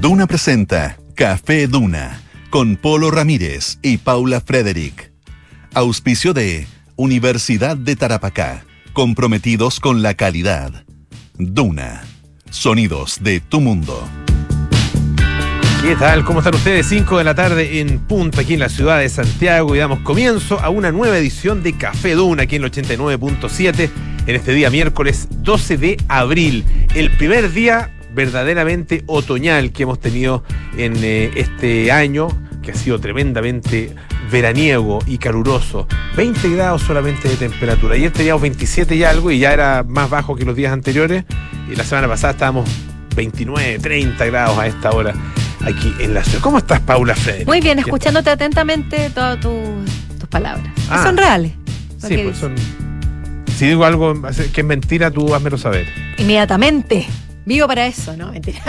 [0.00, 5.12] Duna presenta Café Duna con Polo Ramírez y Paula Frederick.
[5.74, 10.84] Auspicio de Universidad de Tarapacá, comprometidos con la calidad.
[11.36, 12.04] Duna,
[12.48, 14.08] sonidos de tu mundo.
[15.82, 16.24] ¿Qué tal?
[16.24, 16.86] ¿Cómo están ustedes?
[16.86, 20.60] 5 de la tarde en punto aquí en la ciudad de Santiago y damos comienzo
[20.60, 23.90] a una nueva edición de Café Duna aquí en el 89.7
[24.28, 30.42] en este día miércoles 12 de abril, el primer día verdaderamente otoñal que hemos tenido
[30.76, 32.26] en eh, este año,
[32.62, 33.94] que ha sido tremendamente
[34.28, 35.86] veraniego y caluroso.
[36.16, 37.94] 20 grados solamente de temperatura.
[37.94, 41.26] Ayer teníamos 27 y algo y ya era más bajo que los días anteriores.
[41.70, 42.68] Y la semana pasada estábamos
[43.14, 45.14] 29, 30 grados a esta hora
[45.64, 46.40] aquí en la ciudad.
[46.40, 47.46] ¿Cómo estás, Paula Frederick?
[47.46, 50.66] Muy bien, escuchándote atentamente todas tus palabras.
[50.90, 51.04] Ah.
[51.04, 51.52] son reales.
[51.98, 52.56] Sí, pues son.
[53.56, 54.20] Si digo algo
[54.52, 55.86] que es mentira, tú házmelo saber.
[56.18, 57.06] Inmediatamente.
[57.48, 58.30] Vivo para eso, ¿no?
[58.30, 58.60] Mentira.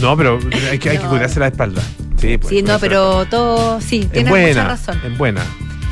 [0.00, 0.38] No, pero
[0.70, 1.80] hay que, hay que cuidarse la espalda.
[2.18, 3.80] Sí, pues, sí no, pero todo.
[3.80, 5.00] Sí, tienes mucha razón.
[5.02, 5.42] Es buena.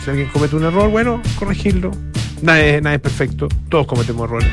[0.05, 1.91] Si alguien comete un error, bueno, corregirlo.
[2.43, 3.49] Nada es, nada es perfecto.
[3.71, 4.49] Todos cometemos errores.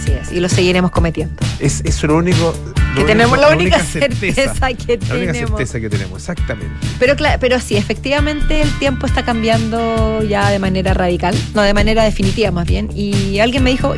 [0.00, 0.32] Así es.
[0.32, 1.34] Y lo seguiremos cometiendo.
[1.58, 2.54] Es, es lo único
[2.94, 5.08] que tenemos la, única, certeza, que tenemos.
[5.08, 6.74] La única certeza que tenemos, exactamente.
[6.98, 12.04] Pero, pero sí, efectivamente el tiempo está cambiando ya de manera radical, no de manera
[12.04, 12.88] definitiva más bien.
[12.94, 13.94] Y alguien me dijo,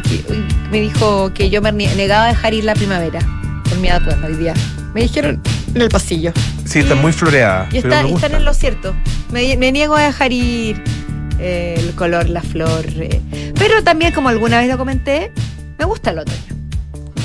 [0.70, 3.20] me dijo que yo me negaba a dejar ir la primavera
[3.68, 4.54] por mi atuendo hoy día.
[4.94, 5.40] Me dijeron
[5.74, 6.32] en el pasillo.
[6.64, 7.68] Sí, está muy floreada.
[7.72, 8.94] Y está, están en lo cierto.
[9.30, 10.82] Me, niego a dejar ir
[11.38, 12.84] el color, la flor.
[12.96, 13.20] Eh.
[13.58, 15.32] Pero también, como alguna vez lo comenté,
[15.82, 16.38] me gusta el otoño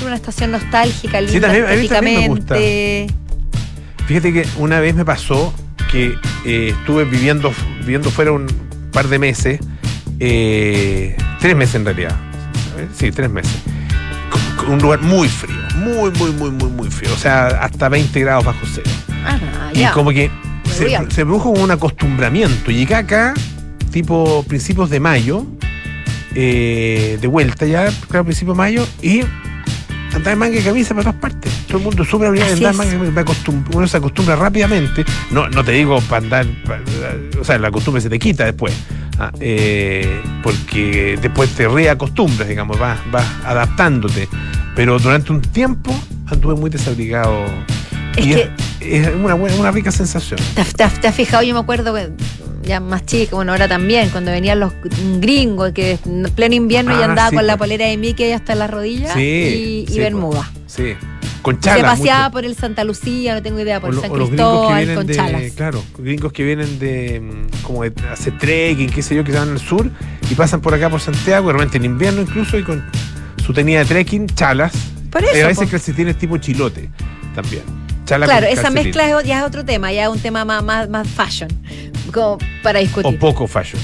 [0.04, 2.54] una estación nostálgica, linda, sí, también, me gusta.
[4.06, 5.52] Fíjate que una vez me pasó
[5.90, 6.14] que
[6.44, 8.46] eh, estuve viviendo, viviendo fuera un
[8.92, 9.60] par de meses,
[10.18, 12.16] eh, tres meses en realidad,
[12.96, 13.52] sí, tres meses,
[14.68, 18.44] un lugar muy frío, muy, muy, muy, muy, muy frío, o sea, hasta 20 grados
[18.44, 18.90] bajo cero.
[19.24, 20.30] Ah, y como que
[20.64, 22.70] se, se, produjo un acostumbramiento.
[22.70, 23.34] Llegué acá,
[23.90, 25.44] tipo principios de mayo,
[26.34, 29.22] eh, de vuelta ya, claro, principios de mayo, y
[30.14, 31.52] andar en manga y camisa para todas partes.
[31.66, 33.52] Todo el mundo sube a andar manga y camisa.
[33.72, 35.04] Uno se acostumbra rápidamente.
[35.30, 36.46] No, no te digo para andar,
[37.40, 38.74] o sea, la costumbre se te quita después.
[39.20, 44.28] Ah, eh, porque después te reacostumbras, digamos, vas, vas adaptándote.
[44.76, 45.92] Pero durante un tiempo
[46.26, 47.44] anduve muy desabrigado.
[48.16, 48.50] Es y que
[48.80, 50.38] es, una, una rica sensación.
[50.76, 51.42] ¿Te, has fijado?
[51.42, 51.92] Yo me acuerdo
[52.62, 54.72] ya más chico, bueno, ahora también, cuando venían los
[55.20, 57.68] gringos, que en pleno invierno ya ah, andaba con la pues.
[57.68, 60.50] polera de Mickey hasta las rodillas y, y Bermuda.
[60.52, 60.72] Pues.
[60.72, 60.94] Sí.
[61.42, 61.78] Con chalas.
[61.78, 65.52] Se paseaba por el Santa Lucía, no tengo idea, por el San Cristóbal, con chalas.
[65.52, 69.38] Claro, gringos que vienen de mm, como de hacer trekking, qué sé yo, que se
[69.38, 69.90] van al sur
[70.30, 72.84] y pasan por acá por Santiago, realmente en invierno incluso, y con
[73.44, 74.72] su tenida de trekking, chalas.
[75.10, 76.90] Por eso, eh, a veces que tienes tipo chilote
[77.34, 77.62] también.
[78.08, 81.48] Claro, esa mezcla ya es otro tema, ya es un tema más, más, más fashion
[82.12, 83.14] como para discutir.
[83.14, 83.80] O poco fashion.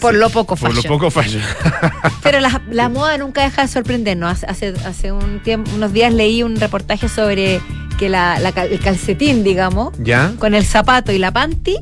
[0.00, 0.76] Por lo poco fashion.
[0.76, 1.42] Por lo poco fashion.
[2.22, 4.44] Pero la, moda nunca deja de sorprendernos.
[4.44, 7.60] Hace, hace un tiempo, unos días leí un reportaje sobre
[7.98, 10.32] que la, el calcetín, digamos, ¿Ya?
[10.38, 11.78] con el zapato y la panty,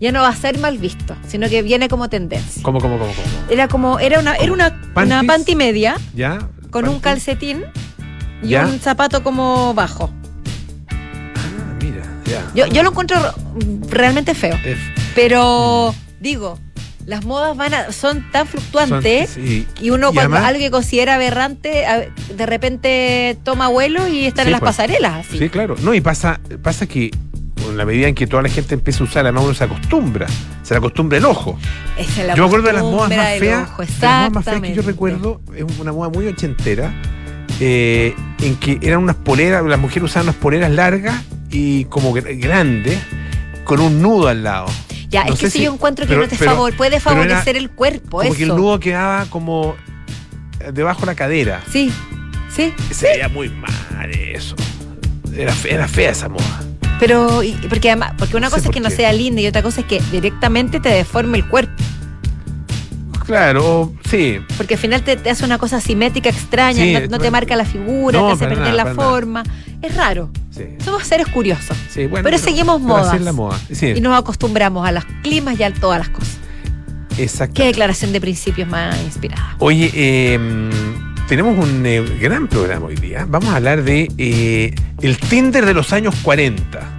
[0.00, 2.62] ya no va a ser mal visto, sino que viene como tendencia.
[2.62, 3.28] ¿Cómo, cómo, cómo, cómo?
[3.50, 6.38] Era como, era una, era una, una panty media, ¿Ya?
[6.70, 7.64] con un calcetín
[8.42, 10.10] y un zapato como bajo.
[12.54, 13.18] Yo, yo lo encuentro
[13.88, 14.56] realmente feo.
[15.14, 16.58] Pero digo,
[17.06, 21.84] las modas van a, son tan fluctuantes y uno cuando algo que considera aberrante
[22.34, 24.70] de repente toma vuelo y está en las pues.
[24.70, 25.38] pasarelas así.
[25.38, 25.76] Sí, claro.
[25.80, 27.10] No, y pasa, pasa que
[27.68, 30.26] en la medida en que toda la gente empieza a usar la mano se acostumbra,
[30.62, 31.58] se le acostumbra el ojo.
[32.16, 33.68] yo me acuerdo de las modas más feas,
[34.00, 36.92] las más feas que yo recuerdo, es una moda muy ochentera,
[37.60, 41.22] eh, en que eran unas poleras, las mujeres usaban unas poleras largas
[41.56, 42.98] y como grandes,
[43.64, 44.66] con un nudo al lado.
[45.08, 48.34] Ya, es que si, yo encuentro que no te favor, puede favorecer el cuerpo, como
[48.34, 49.74] que el nudo quedaba como
[50.72, 51.62] debajo de la cadera.
[51.70, 51.90] Sí,
[52.54, 52.74] sí.
[52.90, 54.54] Se veía muy mal eso.
[55.34, 56.62] Era, era fea esa moda.
[56.98, 59.86] Pero, porque además, porque una cosa es que no sea linda y otra cosa es
[59.86, 61.82] que directamente te deforme el cuerpo.
[63.26, 64.38] Claro, sí.
[64.56, 68.32] Porque al final te, hace una cosa simétrica extraña, no, te marca la figura, te
[68.32, 69.42] hace perder la forma.
[69.82, 70.30] Es raro.
[70.84, 71.76] Somos seres curiosos.
[72.22, 73.18] pero, seguimos modas.
[73.80, 76.38] Y nos acostumbramos a los climas y a todas las cosas.
[77.18, 77.54] Exacto.
[77.54, 79.56] Qué declaración de principios más inspirada.
[79.58, 79.90] Oye,
[80.34, 80.70] em,
[81.28, 83.26] tenemos un eh, gran programa hoy día.
[83.26, 86.96] Vamos a hablar de eh, el Tinder de los años 40.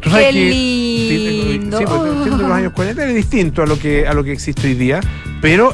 [0.00, 1.78] ¿Tú sabes Qué lindo.
[1.78, 4.74] Sí, de los años 40 es distinto a lo que, a lo que existe hoy
[4.74, 5.00] día,
[5.40, 5.72] pero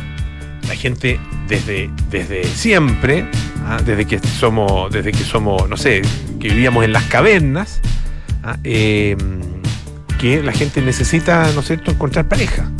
[0.68, 1.18] la gente
[1.48, 3.24] desde, desde siempre
[3.66, 3.78] ¿ah?
[3.84, 6.02] desde que somos, desde que somos, no sé,
[6.40, 7.80] que vivíamos en las cavernas,
[8.42, 8.56] ¿ah?
[8.64, 9.16] eh,
[10.18, 12.70] que la gente necesita, ¿no es cierto?, encontrar pareja.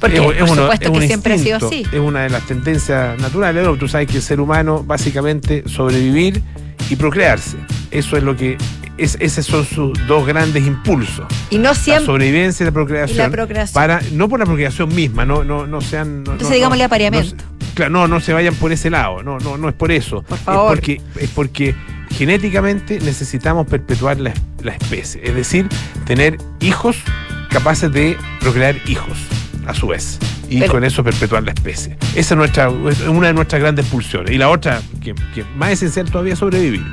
[0.00, 1.96] Porque Es- por es uno- supuesto es que siempre ha sido instinto, así.
[1.96, 3.64] Es una de las tendencias naturales.
[3.66, 3.76] ¿no?
[3.76, 6.42] Tú sabes que el ser humano, básicamente, sobrevivir
[6.88, 7.56] y procrearse.
[7.90, 8.56] Eso es lo que.
[9.00, 11.24] Es, esos son sus dos grandes impulsos.
[11.50, 12.06] Y no La siempre.
[12.06, 13.16] sobrevivencia y la procreación.
[13.16, 13.74] Y la procreación.
[13.74, 16.22] Para, no por la procreación misma, no, no, no sean.
[16.24, 17.44] no- Entonces no- digámosle apareamiento.
[17.74, 19.22] claro, no, no se vayan por ese lado.
[19.22, 20.22] No, no, no es por eso.
[20.22, 20.72] Por favor.
[20.74, 21.74] Es porque, es porque
[22.24, 24.32] genéticamente necesitamos perpetuar la,
[24.62, 25.20] la especie.
[25.24, 25.66] Es decir,
[26.04, 26.96] tener hijos
[27.48, 29.16] capaces de procrear hijos,
[29.66, 30.18] a su vez.
[30.50, 31.96] Y Pero- con eso perpetuar la especie.
[32.14, 34.32] Esa es, nuestra, es una de nuestras grandes pulsiones.
[34.32, 36.84] Y la otra, que, que más esencial todavía, es sobrevivir.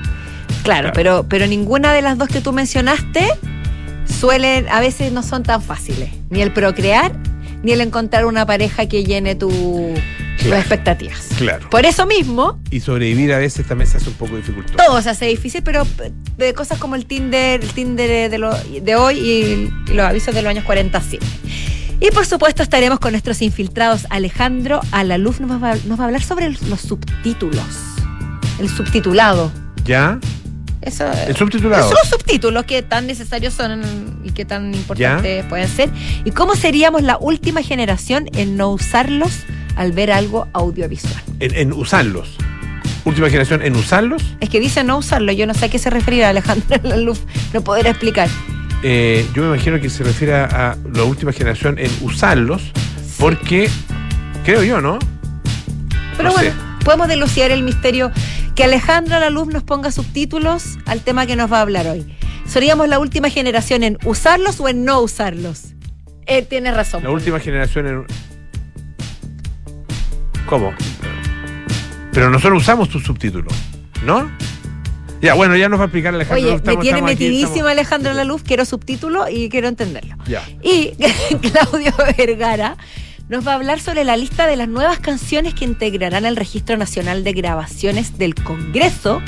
[0.67, 0.93] Claro, Claro.
[0.93, 3.25] Pero, pero ninguna de las dos que tú mencionaste
[4.19, 6.09] suelen, a veces no son tan fáciles.
[6.29, 7.11] Ni el procrear,
[7.63, 9.49] ni el encontrar una pareja que llene tu,
[10.39, 11.27] tus expectativas.
[11.37, 11.69] Claro.
[11.69, 14.75] Por eso mismo, Y sobrevivir a veces también se hace un poco dificultoso.
[14.77, 15.85] todo se hace difícil, pero
[16.37, 20.33] de cosas como el Tinder, el Tinder de, lo- de hoy y, y los avisos
[20.33, 21.19] de los años 40 sí.
[21.99, 24.05] Y por supuesto estaremos con nuestros infiltrados.
[24.11, 27.65] Alejandro Alaluz nos va, nos va a hablar sobre los subtítulos.
[28.59, 29.51] El subtitulado.
[29.83, 30.19] ¿Ya?
[30.88, 31.89] Eso, El subtitulado.
[31.89, 33.81] Son los subtítulos que tan necesarios son
[34.24, 35.89] y que tan importantes pueden ser.
[36.24, 39.31] ¿Y cómo seríamos la última generación en no usarlos
[39.75, 41.22] al ver algo audiovisual?
[41.42, 42.38] En, en usarlos.
[43.04, 44.22] Última generación en usarlos.
[44.39, 47.19] Es que dice no usarlo, yo no sé a qué se refiere Alejandro Laluf,
[47.54, 48.30] no poder explicar.
[48.84, 52.62] Eh, yo me imagino que se refiere a, la última generación en usarlos,
[53.18, 53.69] porque
[54.45, 55.00] creo yo, ¿no?
[56.16, 56.56] Pero No bueno, sé.
[56.86, 58.12] podemos delucidar el misterio
[58.57, 62.07] que Alejandro Laluf nos ponga subtítulos al tema que nos va a hablar hoy.
[62.48, 65.75] ¿Seríamos la última generación en usarlos o en no usarlos?
[66.25, 67.04] Él tiene razón.
[67.04, 68.06] La última generación en.
[70.48, 70.74] ¿Cómo?
[72.12, 73.54] Pero nosotros usamos tus subtítulos,
[74.04, 74.31] ¿no?
[75.21, 76.53] Ya, bueno, ya nos va a explicar Alejandro.
[76.56, 80.15] Oye, me tiene aquí, metidísimo estamos- Alejandro Laluf, quiero subtítulo y quiero entenderlo.
[80.25, 80.44] Ya.
[80.63, 80.94] Y
[81.51, 82.75] Claudio Vergara
[83.29, 86.77] nos va a hablar sobre la lista de las nuevas canciones que integrarán el Registro
[86.77, 89.21] Nacional de Grabaciones del Congreso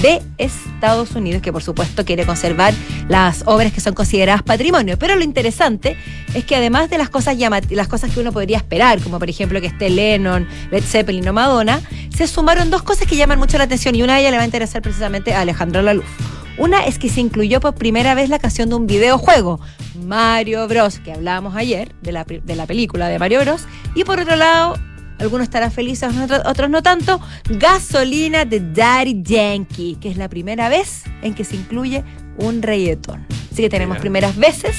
[0.00, 2.72] de Estados Unidos, que por supuesto quiere conservar
[3.08, 4.98] las obras que son consideradas patrimonio.
[4.98, 5.96] Pero lo interesante
[6.34, 7.36] es que además de las cosas
[7.70, 11.32] las cosas que uno podría esperar, como por ejemplo que esté Lennon, Led Zeppelin o
[11.32, 11.80] Madonna,
[12.14, 14.42] se sumaron dos cosas que llaman mucho la atención y una de ellas le va
[14.42, 16.41] a interesar precisamente a Alejandro Laluf.
[16.58, 19.60] Una es que se incluyó por primera vez la canción de un videojuego,
[20.04, 23.62] Mario Bros, que hablábamos ayer, de la, de la película de Mario Bros.
[23.94, 24.74] Y por otro lado,
[25.18, 30.68] algunos estarán felices, otros- otros no tanto, Gasolina de Daddy Yankee, que es la primera
[30.68, 32.04] vez en que se incluye
[32.36, 33.26] un reggaetón.
[33.50, 34.76] Así que tenemos primeras veces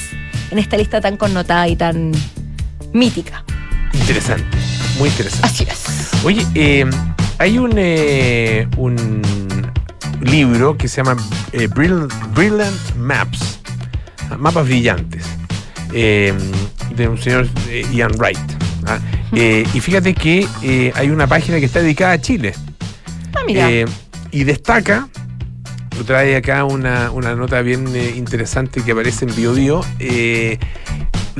[0.50, 2.12] en esta lista tan connotada y tan
[2.92, 3.44] mítica.
[3.92, 4.44] Interesante,
[4.98, 5.46] muy interesante.
[5.46, 6.24] Así es.
[6.24, 6.84] Oye, eh,
[7.38, 9.22] hay un, eh, un
[10.24, 11.16] libro que se llama
[11.52, 13.60] eh, Brill- Brilliant Maps,
[14.38, 15.24] mapas brillantes,
[15.92, 16.32] eh,
[16.96, 18.38] de un señor eh, Ian Wright.
[18.86, 18.98] ah.
[19.36, 20.46] Eh, y fíjate que
[20.94, 22.54] hay una página que está dedicada a Chile.
[23.34, 23.68] Ah, mira.
[24.30, 25.08] Y destaca,
[26.06, 27.86] trae acá una, una nota bien
[28.16, 30.58] interesante que aparece en BioBio, eh,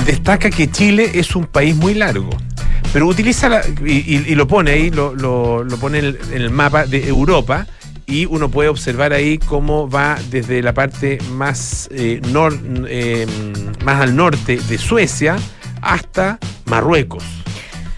[0.07, 2.31] destaca que Chile es un país muy largo.
[2.93, 6.19] Pero utiliza la, y, y- y lo pone ahí, lo, lo- lo pone en el,
[6.33, 7.67] en el mapa de Europa
[8.07, 13.27] y uno puede observar ahí cómo va desde la parte más, eh, nor- eh,
[13.85, 15.37] más al norte de Suecia
[15.81, 17.25] hasta Marruecos.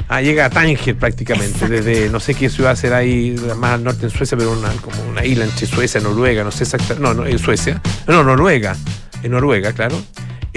[0.08, 1.74] Ah, llega a Tánger prácticamente, Exacto.
[1.74, 4.96] desde no sé qué ciudad será ahí, más al norte en Suecia, pero una, como
[5.10, 8.76] una isla entre Suecia y Noruega, no sé exactamente, no, no, en Suecia, no, Noruega,
[9.22, 10.00] en Noruega, claro,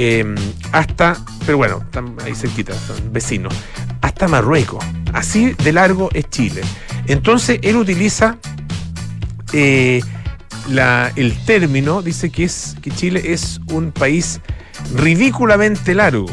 [0.02, 0.24] Eh,
[0.72, 3.54] hasta, pero bueno, están ahí cerquita, son vecinos,
[4.02, 4.82] hasta Marruecos,
[5.14, 6.62] así de largo es Chile.
[7.08, 8.38] Entonces él utiliza
[9.54, 10.02] eh,
[10.70, 14.42] la- el término, dice que, es, que Chile es un país
[14.96, 16.28] ridículamente largo.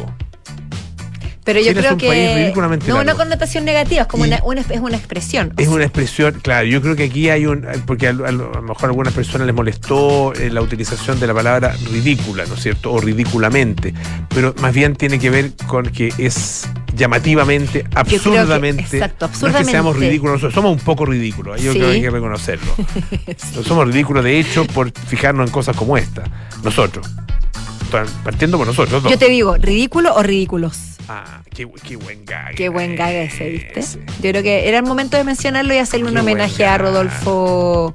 [1.46, 3.18] Pero yo creo un país que ridículamente no una largo.
[3.20, 5.54] connotación negativa, es como una, una- es una expresión.
[5.56, 8.62] Es una expresión, claro, yo creo que aquí hay un, porque a, lo a lo
[8.62, 12.62] mejor a algunas personas les molestó eh, la utilización de la palabra ridícula, ¿no es
[12.62, 12.92] cierto?
[12.92, 13.94] O ridículamente,
[14.34, 19.38] pero más bien tiene que ver con que es llamativamente, que- absurdamente, exacto, no es
[19.38, 20.08] que seamos absurdamente.
[20.08, 21.78] ridículos, nosotros somos un poco ridículos, yo Sí.
[21.78, 22.74] creo que hay que reconocerlo.
[23.64, 26.24] Somos ridículos de hecho por fijarnos en cosas como esta,
[26.64, 27.06] nosotros.
[28.24, 29.12] Partiendo por nosotros dos.
[29.12, 30.95] Yo te digo, ¿ridículo o ridículos?
[31.08, 32.54] Ah, qué, qué buen gag.
[32.54, 33.80] Qué buen gag ese, ¿viste?
[33.80, 34.00] ese.
[34.22, 36.78] Yo creo que era el momento de mencionarlo y hacerle un Qué homenaje a.
[36.78, 37.94] Rodolfo.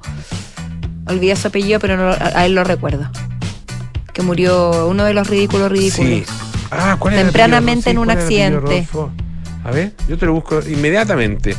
[1.08, 3.10] Olvidé su apellido, pero no, a él lo recuerdo.
[4.14, 6.10] Que murió uno de los ridículos ridículos.
[6.10, 6.24] Sí.
[6.70, 8.88] Ah, ¿cuál era el Tempranamente en un ¿cuál era el apellido, accidente.
[9.64, 11.56] A ver, yo te lo busco inmediatamente.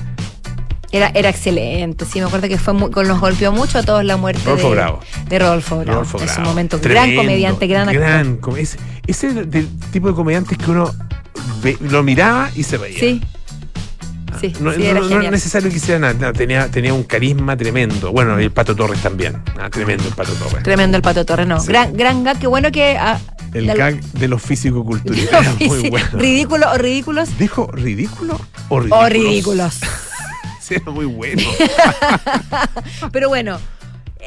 [0.90, 4.04] Era, era excelente, sí, me acuerdo que fue muy, con los golpeó mucho a todos
[4.04, 5.00] la muerte Rodolfo de, Bravo.
[5.26, 5.90] de Rodolfo Bravo.
[6.02, 8.02] Rodolfo en su momento, Tremendo, gran comediante, gran actor.
[8.02, 10.92] gran ese, ese es del tipo de comediantes que uno
[11.62, 12.98] ve- lo miraba y se reía.
[12.98, 13.20] Sí.
[14.40, 15.24] Sí, No, sí, no- era no genial.
[15.26, 18.10] es necesario que hiciera nada, no, tenía, tenía un carisma tremendo.
[18.12, 19.36] Bueno, el Pato Torres también.
[19.60, 20.62] Ah, tremendo el Pato Torres.
[20.64, 21.60] Tremendo el Pato Torres, no.
[21.60, 21.68] Sí.
[21.68, 22.96] Gran, gran gag, qué bueno que...
[22.98, 23.20] ah,
[23.52, 26.06] El gag de los físico-culturistas muy bueno.
[26.14, 28.40] Ridículo o ridículos ¿Dijo ridículo
[28.70, 29.02] o ridículos?
[29.04, 29.80] o ridículos.
[30.62, 31.42] Sí, era muy bueno.
[33.12, 33.58] Pero bueno,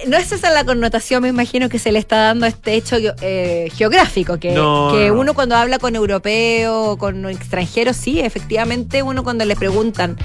[0.07, 2.97] no es esa la connotación, me imagino, que se le está dando a este hecho
[3.21, 5.19] eh, geográfico, que, No, que no.
[5.19, 10.17] uno cuando habla con europeos o con extranjeros, sí, efectivamente, uno cuando le preguntan,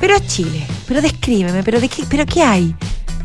[0.00, 2.74] pero Chile, pero descríbeme, pero de qué, pero qué hay.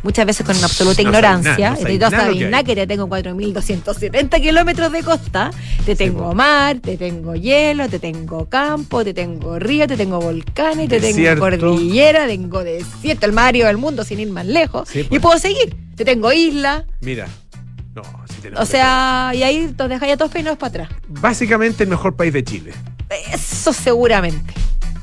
[0.03, 1.53] Muchas veces con una absoluta No ignorancia.
[1.53, 5.51] sabes no sabes lo sabes que te tengo 4.270 kilómetros de costa.
[5.85, 10.89] Te tengo mar, te tengo hielo, te tengo campo, te tengo río, te tengo volcanes,
[10.89, 11.45] te Desierto.
[11.45, 14.89] tengo cordillera, tengo desierto, el Mario del mundo sin ir más lejos.
[14.89, 15.75] Sí, y puedo seguir.
[15.95, 16.85] Te tengo isla.
[17.01, 17.27] Mira.
[17.93, 20.99] No, sí tenemos O sea, y ahí te dejáis a todos peinados para atrás.
[21.09, 22.71] Básicamente el mejor país de Chile.
[23.33, 24.53] Eso seguramente.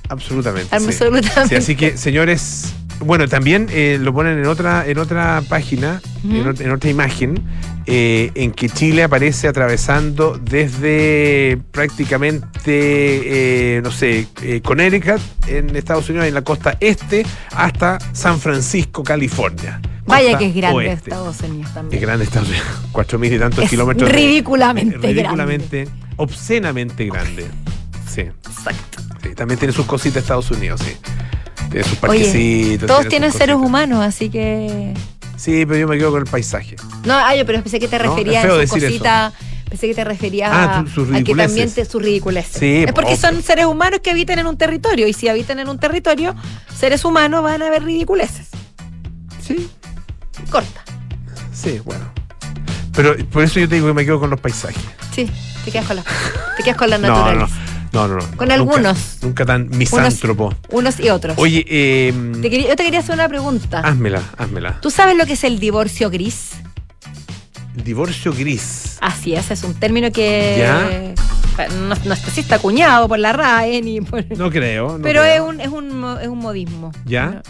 [0.08, 0.70] Absolutamente.
[0.78, 0.84] sí.
[0.86, 1.48] Absolutamente.
[1.48, 6.44] Sí, así que, señores, bueno, también eh, lo ponen en otra, en otra página, en,
[6.46, 7.40] ot- en otra imagen,
[7.86, 16.08] eh, en que Chile aparece atravesando desde prácticamente, eh, no sé, eh, Connecticut, en Estados
[16.08, 17.24] Unidos, en la costa este,
[17.54, 19.80] hasta San Francisco, California.
[20.06, 21.10] Vaya que es grande oeste.
[21.10, 22.02] Estados Unidos Es también.
[22.02, 24.08] grande Estados Unidos, cuatro mil y tantos Es kilómetros.
[24.10, 25.08] de- ridículamente grande.
[25.12, 27.46] ridículamente, obscenamente grande.
[28.08, 28.22] Sí.
[28.22, 29.02] Exacto.
[29.22, 30.92] Sí, también tiene sus cositas Estados Unidos, sí.
[31.70, 32.86] Tiene sus Oye, parquecitos.
[32.86, 33.68] todos tiene tienen seres cositas.
[33.68, 34.94] humanos, así que.
[35.36, 36.76] Sí, pero yo me quedo con el paisaje.
[37.04, 39.32] No, ah, yo, pero pensé que te No, referías feo a sus cositas.
[39.68, 42.58] Pensé que te referías Ah, a, que también te, sus ridiculeces.
[42.58, 43.20] Sí, es porque obvio.
[43.20, 45.06] son seres humanos que habitan en un territorio.
[45.06, 46.34] Y si habitan en un territorio,
[46.74, 48.48] seres humanos van a ver ridiculeces.
[49.46, 49.68] Sí,
[50.50, 50.82] Corta.
[51.52, 52.04] sí, bueno.
[52.94, 54.82] Pero por eso yo te digo que me quedo con los paisajes.
[55.14, 55.30] Sí,
[55.64, 56.04] te quedas con la,
[56.56, 57.56] te quedas con la No, no, naturaleza.
[57.92, 58.20] No, no, no.
[58.20, 59.18] Con nunca- algunos.
[59.22, 60.54] Nunca tan misántropo.
[60.70, 61.34] Unos y otros.
[61.38, 63.80] Oye, eh, Te quería- yo te quería hacer una pregunta.
[63.80, 64.80] házmela, házmela.
[64.80, 66.50] ¿Tú sabes lo que es el divorcio gris?
[67.84, 68.98] Divorcio gris.
[69.00, 71.68] Así es, es un término que Ya.
[71.88, 74.24] no, no sé si está acuñado por la RAE ni por...
[74.36, 74.98] No creo.
[74.98, 75.34] no pero creo.
[75.34, 76.90] es un, es, un, es un modismo.
[77.04, 77.40] Ya.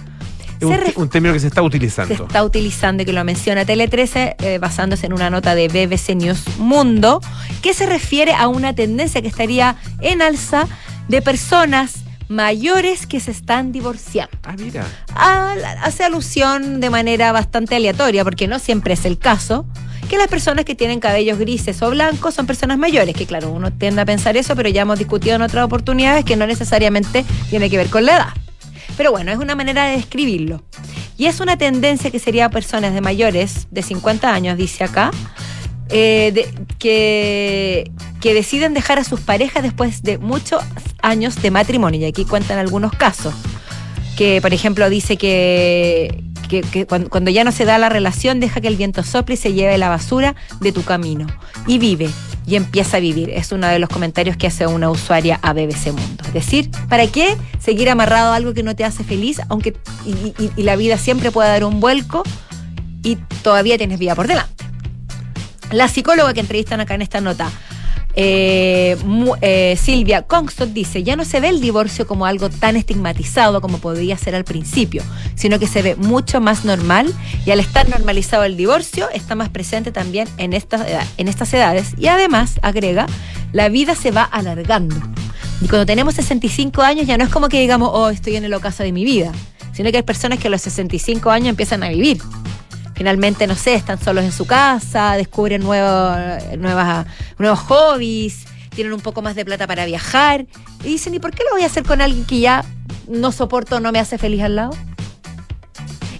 [0.60, 2.14] Es un, se término que se está Se utilizando.
[2.26, 6.14] está utilizando y que lo menciona Tele 13 eh, basándose en una nota de BBC
[6.16, 7.20] News Mundo
[7.62, 10.66] que se refiere a una tendencia que estaría en alza
[11.08, 14.36] de personas mayores que se están divorciando.
[14.44, 14.84] Ah, mira.
[15.14, 19.64] a- hace alusión de manera bastante aleatoria, porque no siempre es el caso,
[20.10, 23.72] que las personas que tienen cabellos grises o blancos son personas mayores, que claro, uno
[23.72, 27.70] tiende a pensar eso, pero ya hemos discutido en otras oportunidades que no necesariamente tiene
[27.70, 28.28] que ver con la edad.
[28.98, 30.62] Pero bueno, es una manera de describirlo.
[31.16, 35.10] Y es una tendencia que sería personas de mayores, de 50 años, dice acá,
[35.88, 37.90] eh, que,
[38.20, 40.62] que deciden dejar a sus parejas después de muchos
[41.00, 42.00] años de matrimonio.
[42.00, 43.32] Y aquí cuentan algunos casos
[44.16, 48.40] que por ejemplo dice que, que- que cuando, cuando ya no se da la relación,
[48.40, 51.26] deja que el viento sople y se lleve la basura de tu camino.
[51.68, 52.10] Y vive,
[52.48, 53.30] y empieza a vivir.
[53.30, 56.24] Es uno de los comentarios que hace una usuaria a BBC Mundo.
[56.28, 59.76] Es decir, ¿para qué seguir amarrado a algo que no te hace feliz, aunque
[60.06, 62.22] y, la vida siempre pueda dar un vuelco
[63.02, 64.64] y todavía tienes vida por delante?
[65.70, 67.50] La psicóloga que entrevistan acá en esta nota,
[68.20, 68.96] eh,
[69.42, 73.78] eh, Silvia Kongstott dice, ya no se ve el divorcio como algo tan estigmatizado como
[73.78, 75.04] podría ser al principio,
[75.36, 77.14] sino que se ve mucho más normal
[77.46, 81.54] y al estar normalizado el divorcio está más presente también en estas, edad- en estas
[81.54, 83.06] edades y además, agrega,
[83.52, 84.96] la vida se va alargando.
[85.62, 88.52] Y cuando tenemos 65 años ya no es como que digamos, oh, estoy en el
[88.52, 89.30] ocaso de mi vida,
[89.72, 92.18] sino que hay personas que a los 65 años empiezan a vivir
[92.98, 96.18] finalmente, no sé, están solos en su casa, descubren nuevos,
[96.58, 97.06] nuevas,
[97.38, 100.46] nuevos hobbies, tienen un poco más de plata para viajar
[100.84, 102.64] y dicen, ¿y por qué lo voy a hacer con alguien que ya
[103.08, 104.76] no soporto no me hace feliz al lado?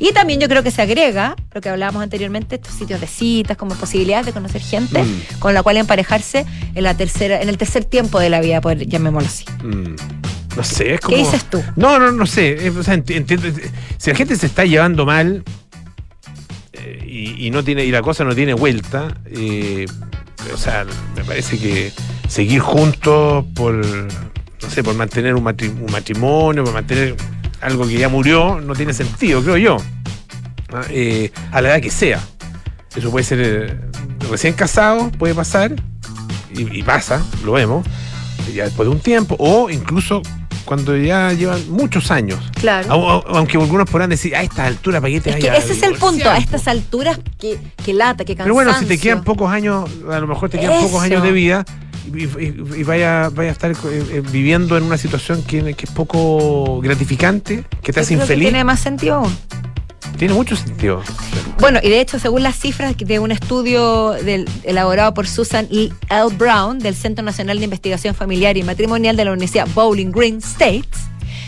[0.00, 3.56] Y también yo creo que se agrega, lo que hablábamos anteriormente, estos sitios de citas
[3.56, 5.22] como posibilidades de conocer gente Mm.
[5.40, 8.76] con la cual emparejarse en la tercera, en el tercer tiempo de la vida, por
[8.78, 9.44] llamémoslo así.
[9.64, 9.96] Mm,
[10.56, 11.16] No sé, es como.
[11.16, 11.62] ¿Qué dices tú?
[11.76, 12.66] No, no, no sé.
[12.66, 13.46] Eh, o sea, enti- entiendo.
[13.96, 15.44] Si la gente se está llevando mal
[17.06, 19.08] y, no tiene y la cosa no tiene vuelta,
[20.52, 21.92] o sea, me parece que
[22.28, 27.16] seguir juntos por, no sé, por mantener un, matri- un matrimonio, por mantener
[27.60, 29.76] algo que ya murió, no tiene sentido, creo yo.
[30.90, 32.20] Eh, a la edad que sea.
[32.94, 33.80] Eso puede ser eh,
[34.30, 35.74] recién casado, puede pasar,
[36.50, 37.86] y pasa, lo vemos,
[38.54, 40.22] ya después de un tiempo, o incluso
[40.68, 42.38] cuando ya llevan muchos años.
[42.60, 42.90] Claro.
[42.92, 45.72] Au- au- Aunque algunos podrán decir, a esta altura, ¿para qué te Es que ese
[45.72, 46.28] es el punto.
[46.28, 49.02] A po?" estas alturas, que, que lata, que Pero bueno, si te cansancio.
[49.02, 51.64] quedan pocos años, a lo mejor te quedan pocos años de vida
[52.14, 55.86] y, y- y vaya, vaya a estar eh, eh, viviendo en una situación que, que
[55.86, 58.48] es poco gratificante, que te Yo hace creo que infeliz.
[58.50, 59.22] Tiene más sentido.
[60.18, 61.02] Tiene mucho sentido.
[61.60, 65.68] Bueno, y de hecho, según las cifras de un estudio del- elaborado por Susan.
[65.70, 65.90] L.
[66.36, 70.88] Brown del Centro Nacional de Investigación Familiar y Matrimonial de la Universidad Bowling Green States,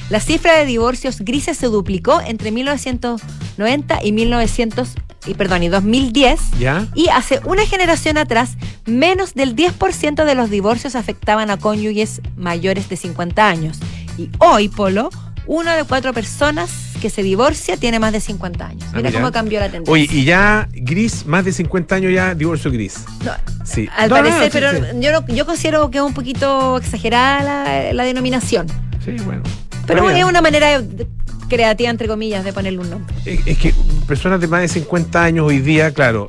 [0.09, 4.95] la cifra de divorcios grises se duplicó entre 1990 y 1900
[5.27, 6.87] y perdón, y 2010 ¿Ya?
[6.95, 12.89] y hace una generación atrás, menos del 10% de los divorcios afectaban a cónyuges mayores
[12.89, 13.79] de 50 años.
[14.17, 15.11] Y hoy, Polo,
[15.53, 16.71] una de cuatro personas
[17.03, 18.85] que se divorcia tiene más de 50 años.
[18.93, 19.93] Ah, Mira, cómo cambió la tendencia.
[19.93, 23.01] Oye, y ya gris, más de 50 años ya divorcio gris.
[23.25, 23.33] No,
[23.65, 23.89] Sí.
[23.97, 25.01] al No, no, parecer, sí, pero sí.
[25.01, 28.69] Yo, no- yo considero que es un poquito exagerada la, la denominación.
[29.05, 29.43] Sí, bueno.
[29.89, 31.09] Pero es una manera de-
[31.49, 33.13] creativa, entre comillas, de ponerle un nombre.
[33.25, 33.75] Es, es que
[34.07, 36.29] personas de más de 50 años hoy día, claro,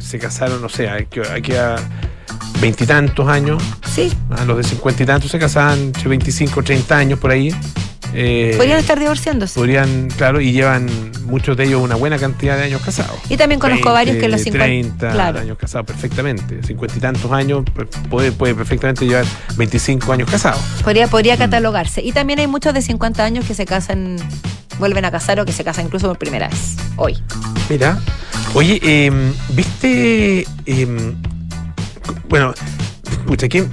[0.00, 1.76] se casaron, no sé, hay que, hay que a
[2.62, 3.62] veintitantos años,
[3.94, 7.54] Sí, a los de cincuenta y tantos se casaban entre 25 30 años por ahí.
[8.14, 9.58] Eh, podrían estar divorciándose.
[9.58, 10.88] podrían, claro, y llevan
[11.24, 13.16] muchos de ellos una buena cantidad de años casados.
[13.28, 15.40] Y también conozco 20, varios que los 50 30 claro.
[15.40, 16.62] años casados perfectamente.
[16.62, 19.24] 50 y tantos años pues, puede, puede perfectamente llevar
[19.56, 20.60] 25 años casados.
[20.82, 21.10] Podría, Mm.
[21.10, 22.02] podría catalogarse.
[22.02, 24.16] Y también hay muchos de 50 años que se casan,
[24.78, 26.76] vuelven a casar o que se casan incluso por primera vez.
[26.96, 27.18] Hoy.
[27.68, 27.98] Mira,
[28.54, 30.46] oye, em, ¿viste?
[30.66, 31.14] em,
[32.28, 32.54] bueno,
[33.26, 33.68] pucha, ¿quién?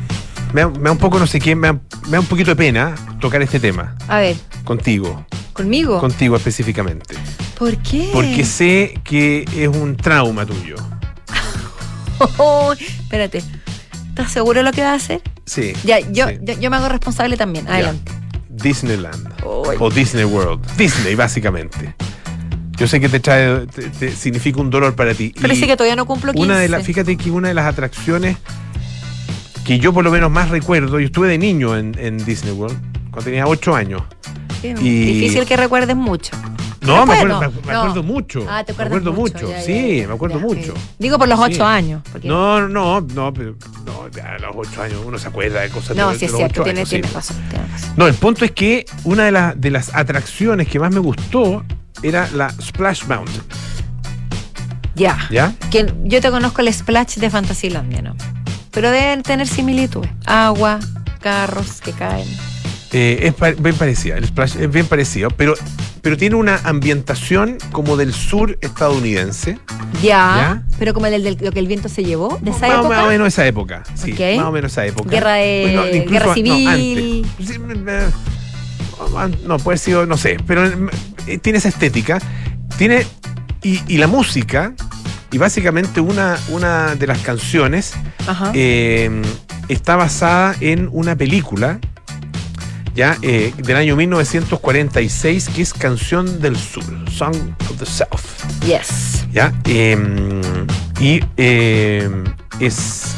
[0.53, 1.73] Me da, me da un poco, no sé quién, me da,
[2.05, 2.93] me da un poquito de pena
[3.23, 5.97] tocar este tema A ver, contigo, ¿conmigo?
[5.99, 7.15] contigo específicamente.
[7.57, 8.09] ¿Por qué?
[8.11, 10.75] Porque sé que es un trauma tuyo.
[12.37, 13.43] Oh, espérate.
[14.09, 15.21] ¿Estás seguro de lo que vas a hacer?
[15.45, 15.73] Sí.
[15.83, 16.37] Ya, yo, sí.
[16.41, 17.67] yo, yo me hago responsable también.
[17.67, 18.11] Adelante.
[18.49, 19.33] Disneyland.
[19.43, 20.61] O Disney World.
[20.77, 21.95] Disney, básicamente.
[22.77, 25.33] Yo sé que te trae, te- te significa un dolor para ti.
[25.41, 26.45] Pero Y- sí que todavía no cumplo 15.
[26.45, 28.37] Una de las, fíjate que una de las atracciones
[29.65, 32.77] que yo por lo menos más recuerdo, yo estuve de niño en, en Disney World,
[33.11, 34.01] cuando tenía 8 años.
[34.61, 36.35] Sí, y- Difícil que recuerdes mucho.
[36.81, 37.79] No, me acuerdo, me, me no.
[37.79, 38.45] acuerdo mucho.
[38.49, 40.73] Ah, te me acuerdo mucho, ya, ya, sí, ya, me acuerdo mucho.
[40.99, 41.45] Digo por los Sí.
[41.45, 42.01] ocho años.
[42.11, 45.95] porque- No, no, no, pero no, a los 8 años uno se acuerda de cosas
[45.95, 46.89] No, de, sí de es los cierto, ocho tiene, sí.
[46.91, 47.89] tienes razón, tienes razón.
[47.95, 51.63] No, el punto es que una de, las de las atracciones que más me gustó
[52.01, 53.41] era la Splash Mountain,
[54.95, 55.17] Ya.
[55.31, 55.53] ¿ya?
[55.71, 58.15] Que yo te conozco el splash de Fantasylandia, ¿no?
[58.73, 60.09] Pero deben tener similitudes.
[60.25, 60.79] Agua,
[61.21, 62.27] carros que caen.
[62.91, 65.55] Eh, es pa- bien parecida, el Splash es bien parecido, pero,
[66.03, 69.57] pero tiene una ambientación como del sur estadounidense.
[70.03, 70.09] Ya.
[70.61, 70.63] ¿Ya?
[70.77, 72.89] Pero como el de lo que el viento se llevó, de esa más, época.
[72.97, 75.09] más o menos esa época, sí, más o menos esa época.
[75.09, 77.25] Guerra de- incluso- guerra no, civil.
[77.29, 77.47] antes.
[77.47, 77.99] Sí, me- me-
[79.17, 80.63] an- no, puede ser, sido, no sé, pero
[81.25, 82.19] eh, tiene esa estética,
[82.77, 83.07] tiene
[83.63, 84.73] y, y la música
[85.33, 87.93] y básicamente una, una de las canciones
[88.53, 89.09] eh,
[89.67, 91.79] está basada en una película
[92.93, 97.35] ya eh, del año 1946 que es Canción del Sur, Song
[97.67, 98.21] of the South.
[98.63, 99.25] yes.
[99.31, 99.51] ¿ya?
[99.65, 99.97] Eh,
[100.99, 102.07] y eh,
[102.59, 103.15] es,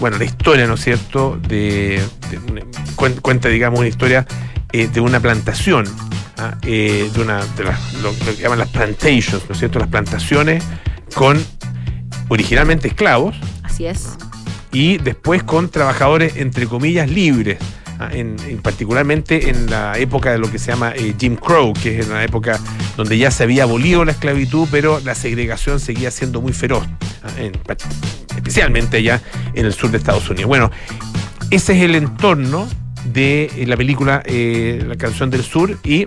[0.00, 2.66] bueno, la historia, ¿no es cierto?, de, de
[3.22, 4.26] cuenta, digamos, una historia
[4.72, 5.84] eh, de una plantación,
[6.36, 6.56] ¿ah?
[6.62, 10.64] De una, de las, lo, lo que llaman las plantations, ¿no es cierto?, las plantaciones
[11.14, 11.42] con
[12.28, 14.10] originalmente esclavos Así es.
[14.72, 17.58] y después con trabajadores, entre comillas, libres.
[17.98, 18.08] ¿ah?
[18.12, 22.00] En, en particularmente en la época de lo que se llama eh, Jim Crow, que
[22.00, 22.58] es una época
[22.96, 26.84] donde ya se había abolido la esclavitud, pero la segregación seguía siendo muy feroz,
[27.22, 27.28] ¿ah?
[27.38, 27.52] En
[28.36, 29.20] especialmente allá
[29.54, 30.48] en el sur de Estados Unidos.
[30.48, 30.70] Bueno,
[31.50, 32.68] ese es el entorno
[33.12, 36.06] de la película eh, La canción del sur y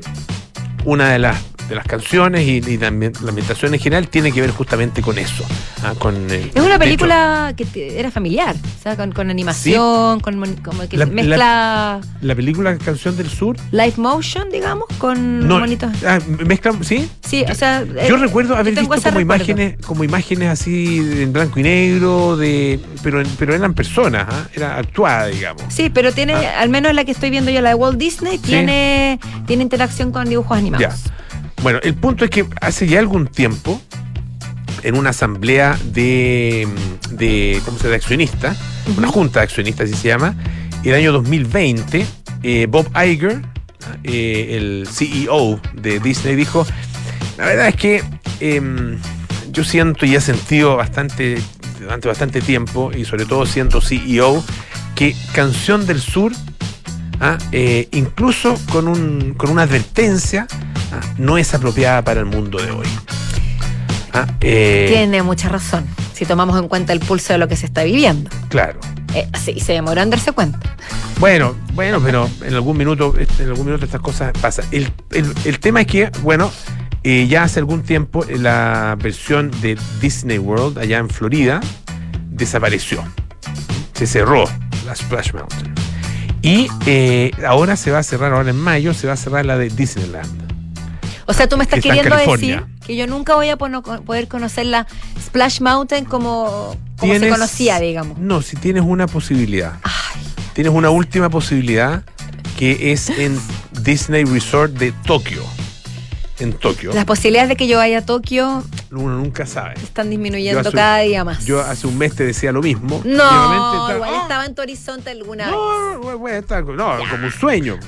[0.86, 1.38] una de las
[1.72, 5.02] de las canciones y, y la ambien- la ambientación en general tiene que ver justamente
[5.02, 5.46] con eso.
[5.84, 5.94] ¿ah?
[5.98, 10.20] Con, eh, Es una hecho, película que te- era familiar, o sea, con, con animación,
[10.20, 13.56] con como que La- mezcla La película Canción del Sur.
[13.72, 15.90] live motion, digamos, con No, monitos.
[16.06, 17.10] ah, mezcla, ¿sí?
[17.26, 19.22] Sí, o sea, Yo eh, recuerdo haber visto como recuerdo.
[19.22, 24.48] imágenes, como imágenes así en blanco y negro, de, pero, pero eran personas, ¿ah?
[24.54, 25.64] era actuada, digamos.
[25.70, 29.20] Sí, pero tiene, al menos la que estoy viendo yo, la de Walt Disney, tiene,
[29.48, 31.04] tiene interacción con dibujos animados.
[31.06, 31.12] Ya.
[31.62, 33.80] Bueno, el punto es que hace ya algún tiempo,
[34.84, 36.68] en una asamblea de,
[37.12, 37.92] de ¿cómo se llama?
[37.92, 38.58] de accionistas,
[38.98, 40.36] una junta de accionistas así se llama,
[40.84, 42.06] el año 2020,
[42.42, 43.44] eh, Bob Iger,
[44.04, 46.66] eh, el CEO de Disney, dijo,
[47.38, 48.04] la verdad es que
[48.40, 48.98] em,
[49.52, 51.38] yo siento y he sentido bastante,
[51.80, 54.44] durante bastante tiempo, y sobre todo siendo CEO,
[54.96, 56.32] que Canción del Sur
[57.22, 57.38] ¿ah?
[57.52, 60.48] Eh, incluso con, un, con una advertencia,
[60.92, 61.02] ¿ah?
[61.18, 62.88] no es apropiada para el mundo de hoy.
[64.14, 64.28] ¿Ah?
[64.42, 67.84] Eh, Tiene mucha razón, si tomamos en cuenta el pulso de lo que se está
[67.84, 68.30] viviendo.
[68.50, 68.80] Claro.
[69.14, 70.60] Eh, sí, se demoró en darse cuenta.
[71.20, 74.66] Bueno, bueno, pero en algún minuto, en algún minuto estas cosas pasan.
[74.72, 76.52] El, el, tema es que, bueno,
[77.04, 81.62] eh, ya hace algún tiempo la versión de Disney World allá en Florida
[82.30, 83.04] desapareció.
[83.94, 84.46] Se cerró
[84.86, 85.76] la Splash Mountain.
[86.42, 89.58] Y eh, ahora se va a cerrar, ahora en mayo, se va a cerrar la
[89.58, 90.41] de Disneyland.
[91.26, 94.88] O sea, tú me estás queriendo decir que yo nunca voy a poder conocer la
[95.20, 98.18] Splash Mountain como, se conocía, digamos.
[98.18, 99.74] No, si tienes una posibilidad.
[100.54, 102.04] Tienes una última posibilidad
[102.58, 103.40] que es en
[103.84, 105.44] Disney Resort de Tokio.
[106.40, 106.92] En Tokio.
[106.92, 108.64] Las posibilidades de que yo vaya a Tokio.
[108.92, 109.76] Uno nunca sabe.
[109.76, 111.46] Están disminuyendo cada día más.
[111.46, 113.02] Yo hace un mes te decía lo mismo.
[113.06, 116.44] No, igual estaba en tu horizonte alguna no, vez.
[116.50, 117.80] No, no como un sueño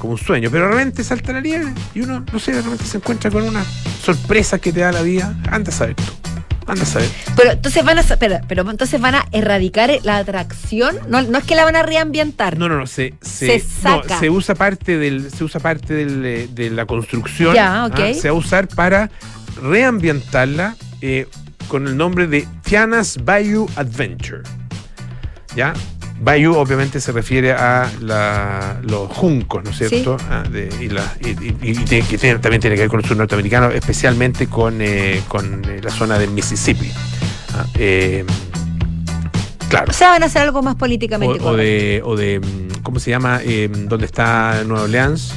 [0.00, 3.30] como un sueño, pero realmente salta la liebre y uno, no sé, realmente se encuentra
[3.30, 3.64] con una
[4.02, 5.36] sorpresa que te da la vida.
[5.48, 6.02] Anda a saber tú.
[6.66, 7.08] Anda a saber.
[7.36, 11.44] Pero entonces van a pero, pero entonces van a erradicar la atracción, no, no es
[11.44, 12.58] que la van a reambientar.
[12.58, 14.18] No, no, no, se, se, saca.
[14.18, 17.54] se usa parte del, se usa parte del, eh, de la construcción.
[17.54, 17.84] Ya.
[17.84, 18.14] ¿ah?
[18.14, 19.10] Se va a usar para
[19.62, 21.28] reambientarla eh,
[21.68, 24.42] con el nombre de Tiana's Bayou Adventure.
[25.54, 25.74] ¿Ya?
[26.22, 27.88] Bayou obviamente se refiere a
[28.82, 30.16] los juncos, ¿no es cierto?
[30.28, 35.64] Ah, y, que también tiene que ver con el sur norteamericano, especialmente con, eh, con
[35.64, 36.90] eh, la zona del Mississippi.
[37.54, 38.24] Ah, eh,
[39.68, 39.86] claro.
[39.90, 43.10] O sea, van a hacer algo más políticamente o, de, o de, mm, ¿cómo se
[43.10, 43.40] llama?
[43.88, 45.32] ¿Dónde está Nueva Orleans?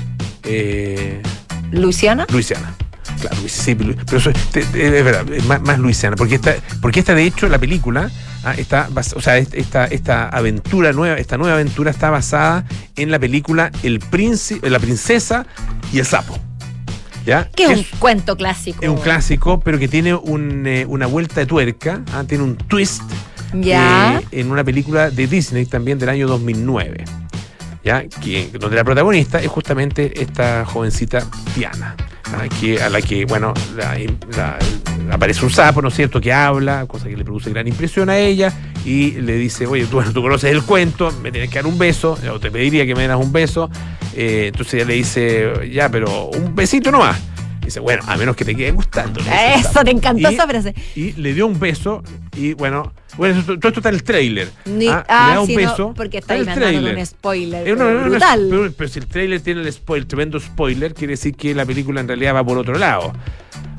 [1.72, 2.28] ¿Luisiana?
[2.30, 2.76] Luisiana.
[3.24, 3.96] Claro, Mississippi.
[4.06, 6.16] Pero eso es, verdad, más, más Luisiana.
[6.16, 8.12] Porque esta, porque esta, de hecho, la película
[8.46, 12.66] Ah, esta, o sea, esta, esta aventura nueva, esta nueva aventura está basada
[12.98, 15.46] en la película El príncipe, La princesa
[15.94, 16.38] y el sapo.
[17.26, 17.50] ¿Ya?
[17.56, 18.80] Que es, un cuento clásico.
[18.82, 22.26] Es un clásico, pero que tiene eh, una vuelta de tuerca, ¿ah?
[22.28, 23.02] tiene un twist.
[23.54, 24.20] ¿Ya?
[24.20, 27.06] Eh, en una película de Disney también del año 2009.
[27.86, 28.06] ¿Ya?
[28.10, 31.26] Que, donde la protagonista es justamente esta jovencita
[32.34, 33.54] A la que, bueno,
[35.12, 38.18] aparece un sapo, ¿no es cierto?, que habla, cosa que le produce gran impresión a
[38.18, 38.52] ella,
[38.86, 42.18] y le dice, oye, tú, tú conoces el cuento, me tienes que dar un beso,
[42.32, 43.70] o te pediría que me dieras un beso.
[44.16, 47.20] Eh, entonces ella le dice, ya, pero un besito nomás.
[47.64, 49.22] Dice, bueno, a menos que te quede gustando.
[49.56, 50.74] Eso, te encantó esa frase.
[50.96, 52.04] Y le dio un beso
[52.36, 54.50] y bueno, bueno, todo esto está en el trailer.
[54.90, 55.94] ah, ah, le da un beso.
[55.96, 57.76] porque está ahí mandando un spoiler.
[57.76, 58.74] brutal.
[58.76, 62.08] pero, si el trailer tiene el, spoiler, tremendo spoiler, quiere decir que la película en
[62.08, 63.14] realidad va por otro lado.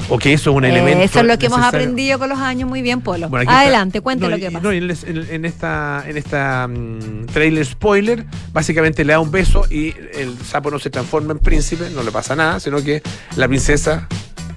[0.08, 1.02] O que eso es un elemento.
[1.02, 3.30] Eso es lo que hemos aprendido con los años muy bien, Polo.
[3.46, 4.62] Adelante, cuéntelo lo que pasa.
[4.62, 9.94] No, en, en, esta, en esta um, trailer spoiler, básicamente le da un beso y
[10.14, 13.02] el sapo no se transforma en príncipe, no le pasa nada, sino que
[13.36, 14.06] la princesa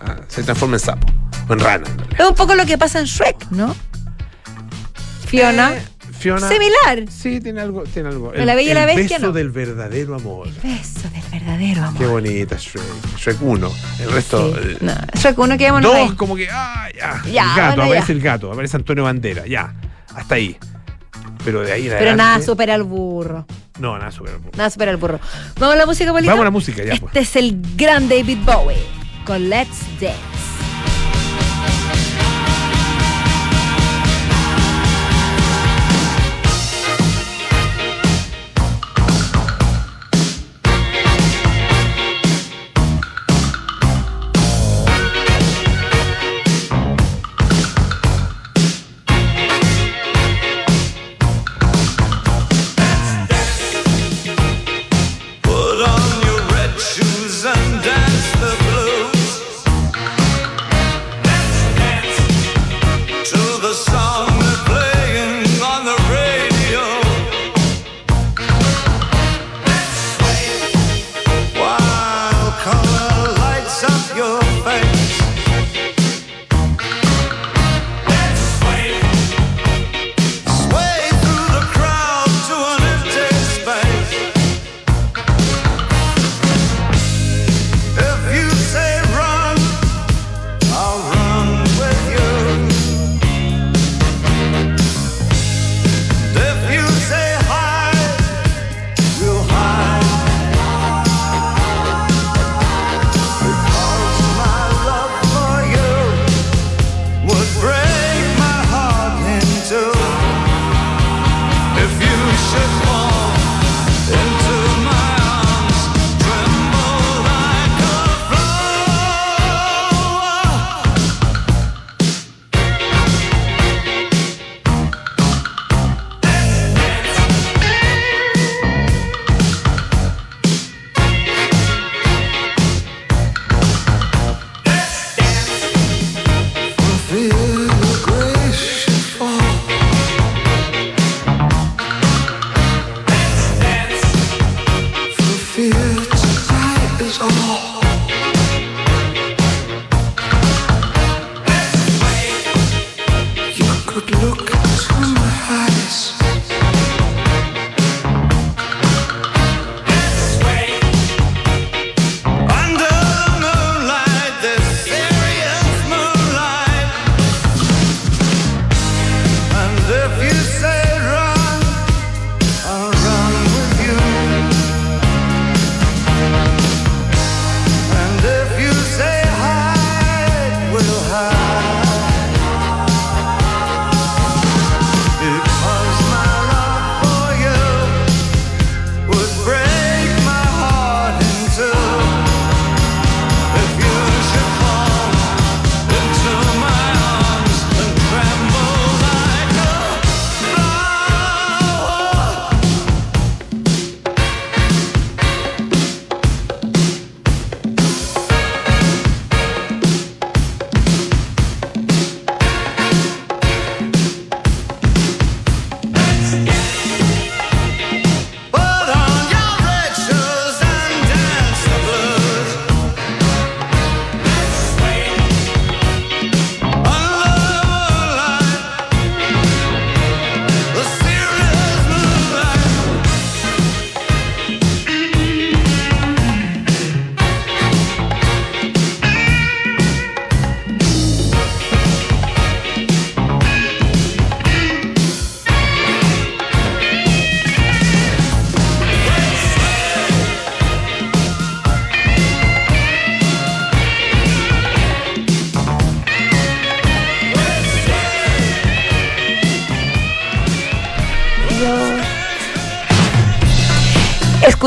[0.01, 1.07] ah, se transforma en sapo.
[1.47, 1.87] O en rana.
[2.17, 3.73] es un poco lo que pasa en Shrek, ¿no?
[5.27, 5.75] Fiona.
[5.75, 5.81] Eh,
[6.17, 6.47] Fiona.
[6.47, 7.05] Similar.
[7.09, 7.83] Sí, tiene algo.
[7.83, 8.33] Tiene algo.
[8.33, 9.17] El, la Bella y la Bestia.
[9.17, 10.47] beso del verdadero amor.
[10.47, 11.99] El beso del verdadero amor.
[11.99, 13.17] Qué bonita Shrek.
[13.17, 13.71] Shrek 1.
[13.99, 14.57] El resto.
[14.57, 16.47] Eh, no, Shrek 1 quedémonos Dos, como que.
[16.51, 17.21] Ah, ya.
[17.31, 19.45] ya el gato, aparece el gato, aparece Antonio Bandera.
[19.45, 19.73] Ya.
[20.15, 20.57] Hasta ahí.
[21.45, 23.45] Pero de ahí en Pero nada supera al burro.
[23.79, 24.57] No, nada supera al burro.
[24.57, 25.19] Nada supera al burro.
[25.59, 26.31] ¿Vamos a la música, Polito?
[26.31, 26.93] Vamos a la música, ya.
[26.93, 27.29] Este pues.
[27.29, 28.77] es el gran David Bowie
[29.25, 30.36] con Let's Dance.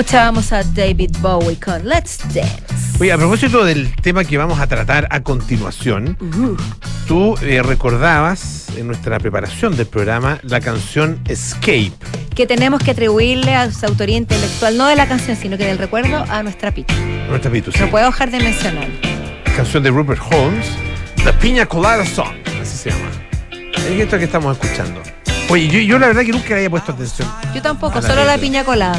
[0.01, 2.97] Escuchábamos a David Bowie con Let's Dance.
[3.01, 6.57] Oye, a propósito del tema que vamos a tratar a continuación, Ujú.
[7.07, 11.93] tú eh, recordabas en nuestra preparación del programa la canción Escape.
[12.35, 15.77] Que tenemos que atribuirle a su autoría intelectual, no de la canción, sino que del
[15.77, 16.95] recuerdo a nuestra pita.
[17.29, 17.81] Nuestra Pitu, sí.
[17.81, 18.89] No puedo dejar de mencionar.
[19.55, 20.67] canción de Rupert Holmes,
[21.25, 23.11] The Piña Colada Song, así se llama.
[23.77, 25.03] Es esto que estamos escuchando.
[25.51, 27.29] Oye, yo, yo la verdad que nunca le había puesto atención.
[27.55, 28.99] Yo tampoco, la solo la piña colada.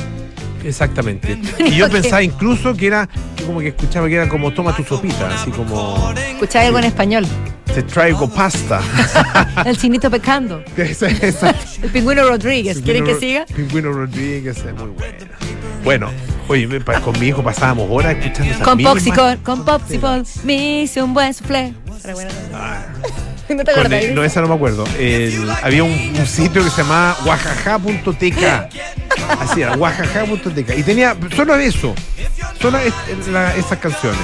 [0.63, 1.38] Exactamente.
[1.60, 4.84] Y yo pensaba incluso que era que como que escuchaba que era como toma tu
[4.84, 7.26] sopita, así como Escuchaba algo en español.
[7.74, 8.82] te traigo pasta.
[9.65, 10.63] El chinito pecando.
[10.78, 12.80] El pingüino Rodríguez.
[12.82, 13.45] ¿Quieren que siga?
[13.45, 15.17] Pingüino Rodríguez es muy buena.
[15.84, 16.10] Bueno,
[16.47, 16.67] oye,
[17.04, 21.34] con mi hijo pasábamos horas escuchando esa Con Popsicle, con Popsicle, me hice un buen
[21.34, 21.74] soufflé.
[22.54, 22.84] Ah,
[23.50, 24.04] ¿No te acuerdas?
[24.04, 24.84] el- no, esa no me acuerdo.
[25.00, 29.00] El- había un, un sitio que se llamaba guajaja.tk.
[29.39, 30.77] Así era, guajaja.tk.
[30.77, 31.93] Y tenía solo eso.
[32.62, 32.93] Solo es-
[33.27, 34.19] la- esas canciones.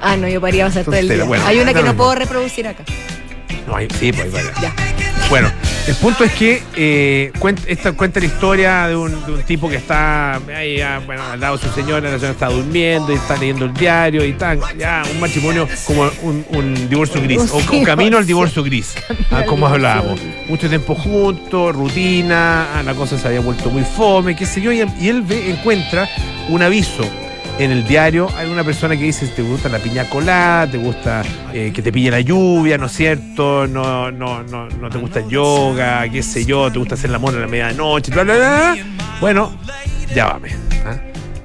[0.00, 1.24] Ah, no, yo podría pasar todo el día.
[1.24, 1.96] bueno, Hay una que no mismo.
[1.98, 2.84] puedo reproducir acá.
[3.66, 4.60] No, hay, sí, pues hay varias.
[4.60, 4.72] Ya.
[5.32, 5.50] Bueno,
[5.88, 9.66] el punto es que eh, cuenta, esta, cuenta la historia de un, de un tipo
[9.66, 13.38] que está ahí, bueno, al lado de su señora, la señora está durmiendo y está
[13.38, 18.18] leyendo el diario y está ya un matrimonio como un, un divorcio gris, o, camino
[18.18, 18.94] al divorcio gris,
[19.30, 20.20] ah, como hablábamos.
[20.50, 24.70] Mucho tiempo juntos, rutina, ah, la cosa se había vuelto muy fome, qué sé yo,
[24.70, 26.10] y, y él ve, encuentra
[26.50, 27.10] un aviso
[27.58, 31.22] en el diario hay una persona que dice te gusta la piña colada, te gusta
[31.52, 33.66] eh, que te pille la lluvia, ¿no es cierto?
[33.66, 37.18] No, no, no, no te gusta el yoga, qué sé yo, te gusta hacer la
[37.18, 38.76] mona a la medianoche, bla, bla, bla.
[39.20, 39.52] Bueno,
[40.14, 40.50] llámame.
[40.84, 40.96] ¿ah?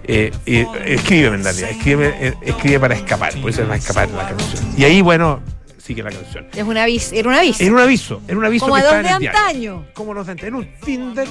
[0.09, 4.29] Eh, eh, escríbeme en escríbeme, eh, escribe para escapar, por eso es para escapar la
[4.29, 4.65] canción.
[4.77, 5.41] Y ahí, bueno,
[5.87, 6.45] sigue la canción.
[6.53, 7.63] Es un aviso, era un aviso.
[7.63, 9.85] Era un aviso, era un aviso Como que en de antaño.
[9.93, 11.27] Como los de antaño, era un Tinder,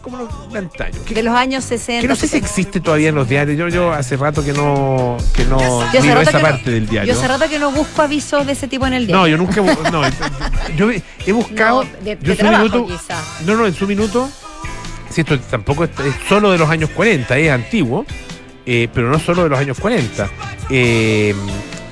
[0.00, 0.98] como los de antaño.
[1.04, 2.02] ¿Qué- De los años 60.
[2.02, 2.46] que no sé si 70.
[2.48, 3.58] existe todavía en los diarios.
[3.58, 5.58] Yo, yo hace rato que no, que no
[5.92, 7.12] Yo miro esa no- parte del diario.
[7.12, 9.20] Yo hace rato que no busco avisos de ese tipo en el diario.
[9.22, 9.90] No, yo nunca.
[9.90, 10.02] No,
[10.76, 11.82] yo he- buscado.
[11.84, 13.00] No, de- yo de trabajo, minuto.
[13.44, 14.30] No, no, en su minuto.
[15.10, 18.04] Si esto tampoco es, es solo de los años 40, es antiguo,
[18.66, 20.28] eh, pero no solo de los años 40,
[20.68, 21.34] eh,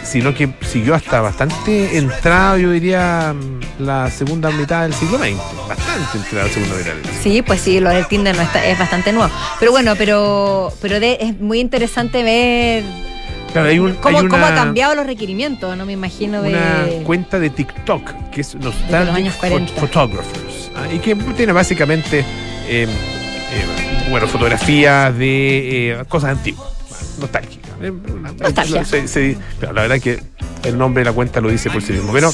[0.04, 3.34] sino que siguió hasta bastante entrado, yo diría,
[3.78, 5.36] la segunda mitad del siglo XX.
[5.68, 8.64] Bastante entrado la segunda mitad del siglo Sí, pues sí, lo del Tinder no está,
[8.66, 9.32] es bastante nuevo.
[9.58, 12.84] Pero bueno, pero, pero de- es muy interesante ver
[13.52, 16.50] Claro, hay un- cómo, hay cómo ha cambiado los requerimientos, no me imagino de...
[16.50, 19.72] una cuenta de TikTok que es Nostalgic los años 40.
[19.74, 22.18] Phot- Photographers ah, y que tiene básicamente
[22.68, 22.88] eh, eh,
[24.10, 28.84] bueno fotografías de eh, cosas antiguas ah, nostálgicas Nostalgia.
[28.84, 30.20] se- se- pero la verdad que
[30.64, 32.32] el nombre de la cuenta lo dice por sí mismo pero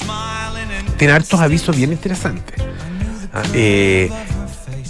[0.97, 2.55] tiene hartos avisos bien interesantes
[3.33, 4.11] Ah, eh,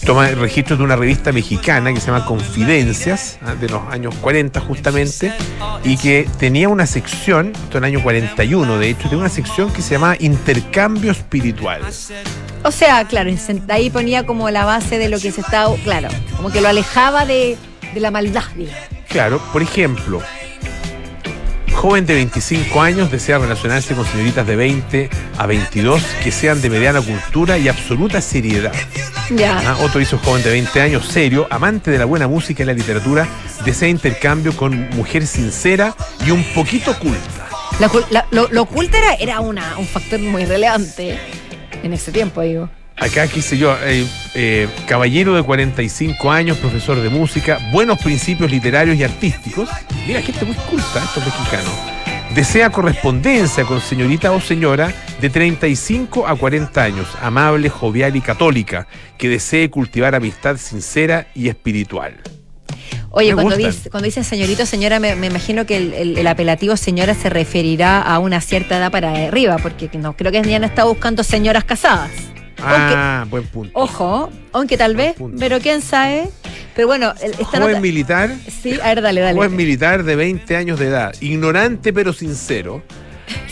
[0.07, 4.15] toma el registro de una revista mexicana que se llama Confidencias, ah, de los años
[4.23, 5.31] 40 justamente,
[5.85, 9.71] y que tenía una sección, esto en el año 41 de hecho, tenía una sección
[9.71, 11.83] que se llamaba Intercambio Espiritual.
[12.65, 13.31] O sea, claro,
[13.69, 17.27] ahí ponía como la base de lo que se estaba, claro, como que lo alejaba
[17.27, 17.59] de,
[17.93, 18.81] de la maldad, digamos.
[19.11, 20.23] Claro, por ejemplo,
[21.81, 26.69] joven de 25 años desea relacionarse con señoritas de 20 a 22 que sean de
[26.69, 28.75] mediana cultura y absoluta seriedad.
[29.31, 29.59] Ya.
[29.65, 32.75] Ah, Otro hizo joven de 20 años, serio, amante de la buena música y la
[32.75, 33.27] literatura,
[33.65, 35.95] desea intercambio con mujer sincera
[36.27, 37.49] y un poquito culta.
[37.79, 41.19] La lo, lo oculto era, era una, un factor muy relevante
[41.83, 42.69] en ese tiempo, digo.
[43.01, 48.51] Acá, qué sé yo, eh, eh, caballero de 45 años, profesor de música, buenos principios
[48.51, 49.69] literarios y artísticos.
[50.07, 51.73] Mira, gente muy culta, estos mexicanos.
[52.35, 58.87] Desea correspondencia con señorita o señora de 35 a 40 años, amable, jovial y católica,
[59.17, 62.17] que desee cultivar amistad sincera y espiritual.
[63.13, 66.77] Oye, cuando, dice, cuando dicen señorito, señora, me, me imagino que el, el- el apelativo
[66.77, 70.67] señora se referirá a una cierta edad para arriba, porque no creo que ya no
[70.67, 72.11] está buscando señoras casadas.
[72.63, 73.71] Ah, buen punto.
[73.75, 75.37] Ojo, aunque tal vez, punto.
[75.39, 76.29] pero quién sabe.
[76.75, 78.31] Pero bueno, esta Joven nota- militar
[78.63, 79.37] Sí, a ver, dale, dale.
[79.37, 82.83] Joven militar de 20 años de edad, ignorante pero sincero,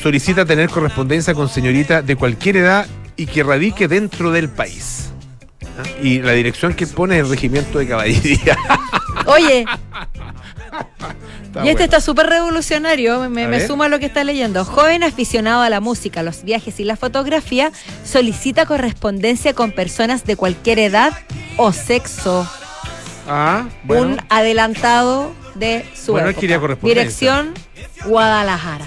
[0.00, 5.10] solicita tener correspondencia con señorita de cualquier edad y que radique dentro del país.
[5.78, 5.82] ¿Ah?
[6.02, 8.56] Y la dirección que pone es el regimiento de caballería.
[9.26, 9.64] Oye,
[11.48, 14.64] Está y este está súper revolucionario, me, me suma a lo que está leyendo.
[14.64, 17.72] Joven aficionado a la música, los viajes y la fotografía,
[18.04, 21.12] solicita correspondencia con personas de cualquier edad
[21.56, 22.48] o sexo.
[23.26, 24.02] Ah, bueno.
[24.14, 26.40] Un adelantado de su Bueno, época.
[26.40, 27.02] quería correspondencia.
[27.02, 27.54] Dirección
[28.04, 28.86] Guadalajara.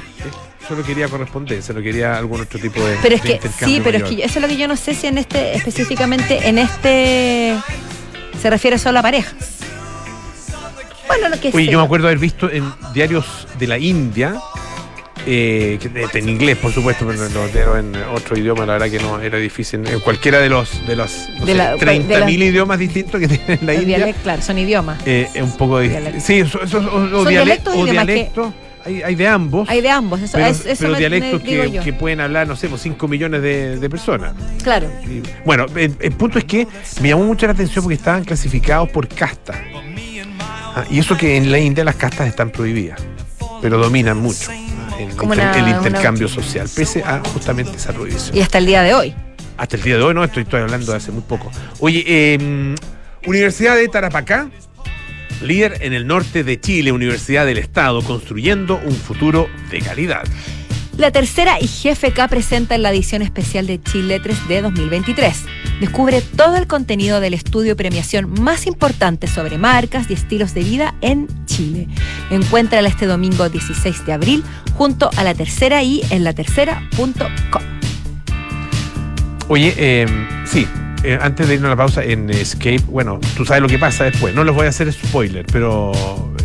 [0.67, 2.97] Solo quería correspondencia, no quería algún otro tipo de.
[3.01, 4.93] Pero es de que sí, pero es que eso es lo que yo no sé
[4.93, 7.57] si en este específicamente en este
[8.41, 9.33] se refiere solo a parejas.
[11.17, 11.71] Bueno, lo que Oye, sea.
[11.73, 14.35] yo me acuerdo haber visto en diarios de la India,
[15.25, 15.77] eh,
[16.15, 19.85] en inglés, por supuesto, pero diarios en otro idioma, la verdad que no era difícil.
[19.87, 23.19] En cualquiera de los de los no De sé, la- de 30.000 la- idiomas distintos
[23.19, 23.97] que tiene la India.
[23.97, 24.99] dialecto, claro, son idiomas.
[25.05, 26.21] eh, es un poco difícil.
[26.21, 28.53] Sí, eso, eso- o, Son diale- dialectos o dialectos.
[28.83, 29.69] Hay, hay de ambos.
[29.69, 32.55] Hay de ambos, eso, pero, es- eso pero me- dialectos me que, pueden hablar, no
[32.55, 34.33] sé, 5 millones de, de personas.
[34.63, 34.89] Claro.
[35.07, 36.67] Y, bueno, el, el punto es que
[36.99, 39.53] me llamó mucho la atención porque estaban clasificados por casta.
[40.75, 43.01] Ah, y eso que en la India las castas están prohibidas,
[43.61, 47.75] pero dominan mucho ah, el, Como inter- una- el una- intercambio social, pese a justamente
[47.75, 48.35] esa prohibición.
[48.37, 49.13] Y hasta el día de hoy.
[49.57, 51.51] Hasta el día de hoy, no, estoy, estoy hablando de hace muy poco.
[51.79, 52.75] Oye, eh,
[53.27, 54.49] Universidad de Tarapacá,
[55.43, 60.23] líder en el norte de Chile, Universidad del Estado, construyendo un futuro de calidad.
[60.97, 65.45] La tercera y GFK presenta en la edición especial de Chile 3D 2023.
[65.81, 70.63] Descubre todo el contenido del estudio y premiación más importante sobre marcas y estilos de
[70.63, 71.87] vida en Chile.
[72.29, 74.43] Encuéntrala este domingo 16 de abril
[74.75, 77.61] junto a la tercera y en latercera.com.
[79.47, 80.05] Oye, eh,
[80.45, 80.67] sí,
[81.03, 84.03] eh, antes de irnos a la pausa en Escape, bueno, tú sabes lo que pasa
[84.05, 84.33] después.
[84.35, 85.91] No les voy a hacer spoiler, pero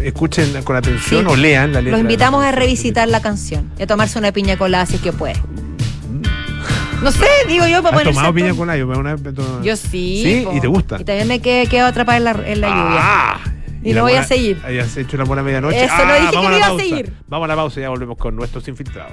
[0.03, 1.31] escuchen con atención Sí.
[1.31, 1.93] o lean la letra.
[1.99, 5.03] Los invitamos a la- revisitar la canción y a tomarse una piña colada si es
[5.03, 5.35] que puede.
[7.03, 8.87] No sé, digo yo, para ¿Has ponerse tomado piña con ayo?
[8.89, 10.23] Una vez to- Yo sí.
[10.25, 10.43] ¿Sí?
[10.45, 10.53] po.
[10.57, 10.97] ¿Y te gusta?
[11.01, 13.01] Y también me quedé, quedé atrapada en la, en la lluvia.
[13.01, 13.41] Ah,
[13.83, 14.61] Y la lo voy a seguir.
[14.65, 15.85] Hayas hecho una buena medianoche.
[15.85, 17.13] Eso, no Ah, dije que a iba a seguir.
[17.29, 19.13] Vamos a la pausa y ya volvemos con nuestros infiltrados.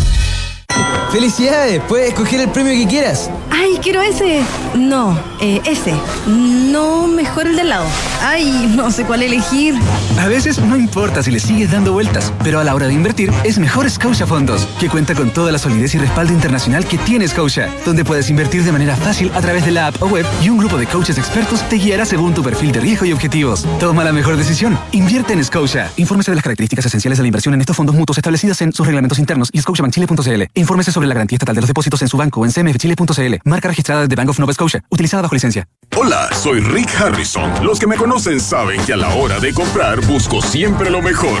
[1.11, 1.81] ¡Felicidades!
[1.87, 3.29] Puedes escoger el premio que quieras.
[3.49, 4.41] Ay, quiero ese.
[4.75, 5.93] No, eh, ese.
[6.25, 7.85] No, mejor el del lado.
[8.21, 9.75] Ay, no sé cuál elegir.
[10.19, 13.31] A veces no importa si le sigues dando vueltas, pero a la hora de invertir
[13.43, 17.27] es mejor Scotia Fondos, que cuenta con toda la solidez y respaldo internacional que tiene
[17.27, 20.49] Scotia, donde puedes invertir de manera fácil a través de la app o web y
[20.49, 23.65] un grupo de coaches expertos te guiará según tu perfil de riesgo y objetivos.
[23.79, 24.77] Toma la mejor decisión.
[24.93, 25.89] Invierte en Scotia.
[25.95, 28.85] Infórmese de las características esenciales de la inversión en estos fondos mutuos establecidas en sus
[28.85, 30.43] reglamentos internos y scotiabankchile.cl.
[30.55, 33.35] Infórmese sobre la garantía estatal de los depósitos en su banco o en cmfchile.cl.
[33.45, 35.67] Marca registrada de Bank of Nova Scotia, utilizada bajo licencia.
[35.95, 37.65] Hola, soy Rick Harrison.
[37.65, 41.39] Los que me conocen saben que a la hora de comprar busco siempre lo mejor.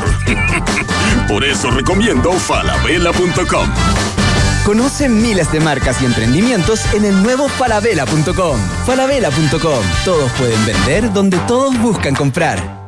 [1.27, 3.69] Por eso recomiendo falabella.com.
[4.65, 8.59] Conoce miles de marcas y emprendimientos en el nuevo falabella.com.
[8.85, 9.83] Falabella.com.
[10.05, 12.80] Todos pueden vender donde todos buscan comprar.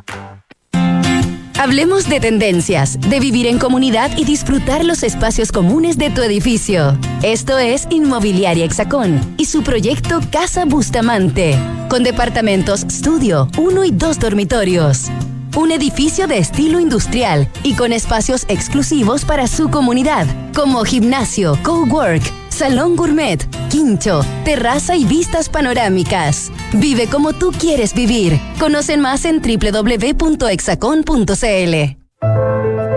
[1.59, 6.97] Hablemos de tendencias, de vivir en comunidad y disfrutar los espacios comunes de tu edificio.
[7.21, 11.57] Esto es Inmobiliaria Hexacón y su proyecto Casa Bustamante,
[11.89, 15.09] con departamentos estudio, uno y dos dormitorios.
[15.55, 20.25] Un edificio de estilo industrial y con espacios exclusivos para su comunidad,
[20.55, 26.51] como gimnasio, cowork, salón gourmet, quincho, terraza y vistas panorámicas.
[26.73, 28.41] Vive como tú quieres vivir.
[28.59, 30.33] Conocen más en www.exacon.cl.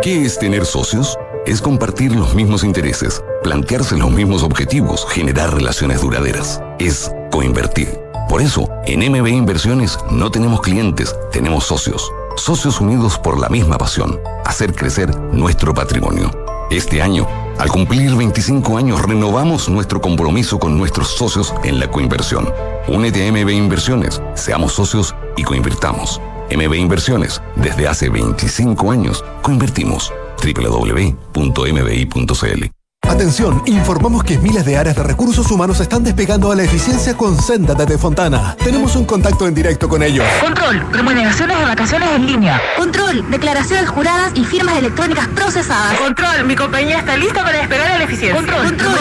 [0.01, 1.19] ¿Qué es tener socios?
[1.45, 6.63] Es compartir los mismos intereses, plantearse los mismos objetivos, generar relaciones duraderas.
[6.79, 8.01] Es coinvertir.
[8.31, 12.11] Por eso, en MB Inversiones no tenemos clientes, tenemos socios.
[12.37, 16.31] Socios unidos por la misma pasión, hacer crecer nuestro patrimonio.
[16.71, 17.27] Este año,
[17.59, 22.53] al cumplir 25 años, renovamos nuestro compromiso con nuestros socios en la coinversión.
[22.89, 26.21] Únete a MB Inversiones, seamos socios y coinvirtamos.
[26.51, 30.13] MB Inversiones, desde hace 25 años, coinvertimos.
[30.43, 31.17] www.mbi.cl
[33.09, 37.41] Atención, informamos que miles de áreas de recursos humanos están despegando a la eficiencia con
[37.41, 38.57] Senda desde Fontana.
[38.63, 40.25] Tenemos un contacto en directo con ellos.
[40.43, 42.61] Control, remuneraciones de vacaciones en línea.
[42.77, 45.99] Control, declaraciones juradas y firmas electrónicas procesadas.
[45.99, 48.37] Control, mi compañía está lista para esperar a la eficiencia.
[48.37, 48.99] Control, control,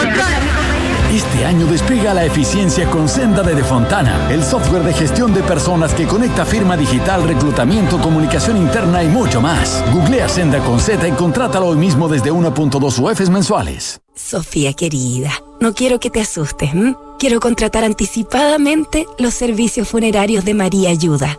[1.16, 5.94] Este año despega la eficiencia con Senda de Fontana, el software de gestión de personas
[5.94, 9.82] que conecta firma digital, reclutamiento, comunicación interna y mucho más.
[9.94, 13.98] Googlea Senda con Z y contrátalo hoy mismo desde 1.2 UFs mensuales.
[14.14, 16.72] Sofía querida, no quiero que te asustes.
[17.18, 21.38] Quiero contratar anticipadamente los servicios funerarios de María Ayuda.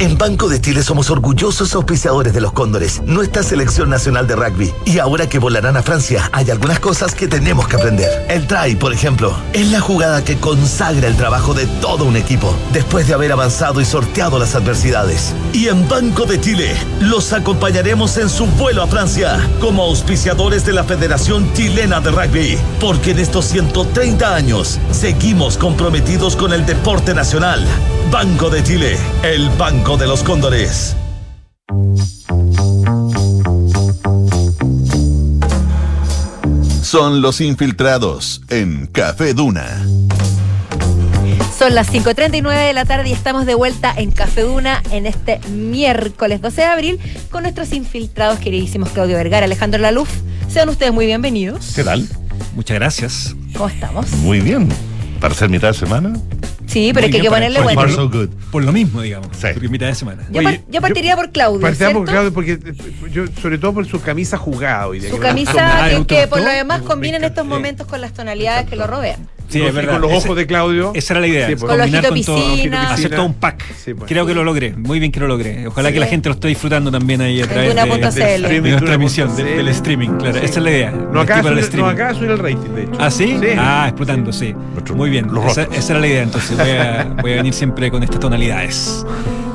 [0.00, 4.72] En Banco de Chile somos orgullosos auspiciadores de los Cóndores, nuestra selección nacional de rugby.
[4.86, 8.24] Y ahora que volarán a Francia, hay algunas cosas que tenemos que aprender.
[8.30, 12.56] El try, por ejemplo, es la jugada que consagra el trabajo de todo un equipo,
[12.72, 15.34] después de haber avanzado y sorteado las adversidades.
[15.52, 20.72] Y en Banco de Chile, los acompañaremos en su vuelo a Francia, como auspiciadores de
[20.72, 22.58] la Federación Chilena de Rugby.
[22.80, 27.66] Porque en estos 130 años, seguimos comprometidos con el deporte nacional.
[28.10, 30.96] Banco de Chile, el Banco de los Cóndores.
[36.82, 39.86] Son los infiltrados en Café Duna.
[41.56, 45.38] Son las 5.39 de la tarde y estamos de vuelta en Café Duna en este
[45.48, 47.00] miércoles 12 de abril
[47.30, 50.10] con nuestros infiltrados queridísimos Claudio Vergara, Alejandro Laluf.
[50.48, 51.74] Sean ustedes muy bienvenidos.
[51.76, 52.08] ¿Qué tal?
[52.56, 53.36] Muchas gracias.
[53.52, 54.10] ¿Cómo estamos?
[54.14, 54.68] Muy bien.
[55.20, 56.12] Para ser mitad de semana.
[56.70, 57.80] Sí, pero hay que ponerle bueno.
[57.80, 58.28] Por, so good.
[58.52, 59.28] por lo mismo, digamos.
[59.36, 59.48] Sí.
[59.52, 60.22] Porque mitad de semana.
[60.30, 61.60] Yo, par- yo partiría por Claudio.
[61.60, 62.06] Partiría por.
[62.06, 62.58] Claudio porque
[63.12, 65.10] yo, sobre todo por su camisa jugada hoy día.
[65.10, 68.00] Su que- camisa Ah, que, ¿te que por lo demás combina en estos momentos con
[68.00, 69.28] las tonalidades que lo rodean.
[69.50, 69.92] Sí, Con- es verdad.
[69.94, 70.92] Con los Ese- ojos de Claudio.
[70.94, 71.46] Esa era la idea.
[71.48, 71.60] Sí, pues.
[71.68, 72.92] Con los combinar ojitos todo, piscina.
[72.92, 73.64] hacer todo un pack.
[73.84, 74.08] Sí, pues.
[74.08, 74.72] Creo que lo logré.
[74.76, 75.66] Muy bien que lo logré.
[75.66, 75.94] Ojalá Sí.
[75.94, 79.36] que la gente lo esté disfrutando también ahí a través de, de Streaming, nuestra emisión,
[79.36, 80.08] de- del streaming.
[80.18, 80.90] Claro, esa es la idea.
[80.90, 82.92] No para el subir, el rating, de hecho.
[82.98, 83.36] ¿Ah, sí?
[83.40, 83.46] Sí.
[83.58, 84.54] Ah, explotando, sí.
[84.72, 85.26] Nuestro- Muy bien.
[85.48, 89.04] Esa, esa era la idea, entonces voy a, voy a venir siempre con estas tonalidades.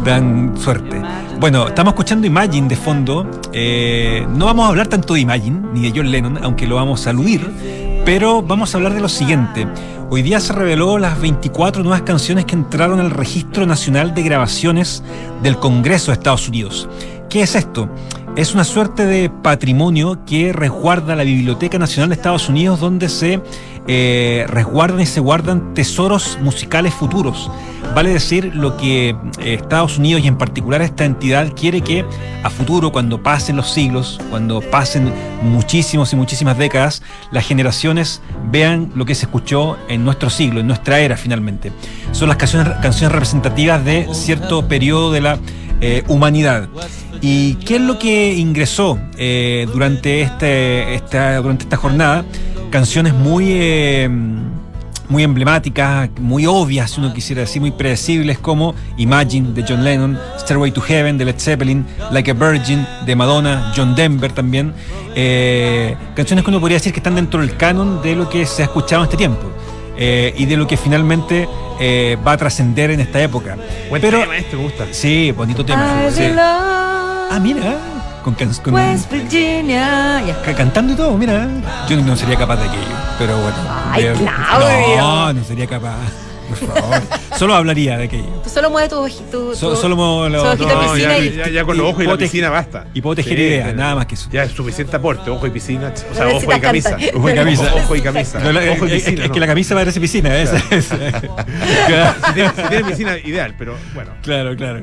[0.04, 1.02] Dan suerte.
[1.40, 3.30] Bueno, estamos escuchando Imagine de fondo.
[3.54, 7.08] Eh, no vamos a hablar tanto de Imagine, ni de John Lennon, aunque lo vamos
[7.08, 7.42] a aludir,
[8.06, 9.68] pero vamos a hablar de lo siguiente.
[10.12, 15.04] Hoy día se reveló las 24 nuevas canciones que entraron al Registro Nacional de Grabaciones
[15.42, 16.88] del Congreso de Estados Unidos.
[17.30, 17.90] ¿Qué es esto?
[18.36, 23.42] Es una suerte de patrimonio que resguarda la Biblioteca Nacional de Estados Unidos donde se
[23.88, 27.50] eh, resguardan y se guardan tesoros musicales futuros.
[27.94, 29.10] Vale decir lo que
[29.40, 32.06] eh, Estados Unidos y en particular esta entidad quiere que
[32.44, 35.12] a futuro, cuando pasen los siglos, cuando pasen
[35.42, 38.22] muchísimos y muchísimas décadas, las generaciones
[38.52, 41.72] vean lo que se escuchó en nuestro siglo, en nuestra era finalmente.
[42.12, 45.40] Son las canciones, canciones representativas de cierto periodo de la
[45.82, 46.70] eh, humanidad.
[47.22, 52.26] ¿Y qué es lo que ingresó eh, durante, este, esta, durante esta jornada?
[52.70, 53.54] Canciones muy,
[55.10, 60.20] muy emblemáticas, muy obvias, si uno quisiera decir, muy predecibles, como Imagine de John Lennon,
[60.40, 64.74] Stairway to Heaven de Led Zeppelin, Like a Virgin de Madonna, John Denver también.
[65.16, 68.64] Eh, canciones que uno podría decir que están dentro del canon de lo que se
[68.64, 69.52] ha escuchado en este tiempo.
[69.98, 71.48] eh, y de lo que finalmente
[71.80, 73.56] eh, va a trascender en esta época.
[73.90, 74.86] Buen Pero, tema, este me gusta.
[74.92, 76.10] Sí, bonito tema.
[76.12, 76.24] Sí.
[76.38, 77.78] Ah, mira,
[78.34, 80.24] con, West Virginia.
[80.44, 81.48] Ca- cantando y todo, mira.
[81.88, 83.56] Yo no sería capaz de aquello, pero bueno.
[83.92, 84.98] Ay, Claudio.
[84.98, 85.96] No, no sería capaz.
[86.48, 87.02] Por favor.
[87.38, 88.42] Solo hablaría de aquello.
[88.44, 89.56] Tú solo mueves tu ojito.
[89.56, 91.36] So- solo muevo los- ojito No, piscina ya, y.
[91.36, 92.86] ya, ya con los y ojos y la piscina basta.
[92.94, 93.76] y puedo tejer Sí, ideas, sí.
[93.76, 94.30] nada más que eso.
[94.32, 96.98] Ya es suficiente aporte, ojo y piscina, o sea, ojo y camisa.
[97.16, 97.74] Ojo y camisa.
[97.76, 98.40] Ojo, y camisa.
[98.40, 99.24] No, la- ojo y es- piscina.
[99.24, 99.34] es, no.
[99.34, 100.38] que la camisa parece piscina.
[100.38, 100.86] esa es.
[102.28, 104.12] Si tiene, si tiene piscina, ideal, pero bueno.
[104.22, 104.82] Claro, claro.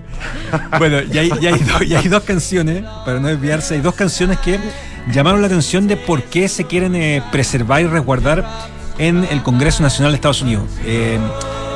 [0.78, 3.94] Bueno, y hay, y hay do- y hay dos canciones, para no desviarse, hay dos
[3.94, 4.58] canciones que
[5.12, 8.44] llamaron la atención de por qué se quieren eh, preservar y resguardar
[8.98, 10.64] en el Congreso Nacional de Estados Unidos.
[10.84, 11.18] Eh,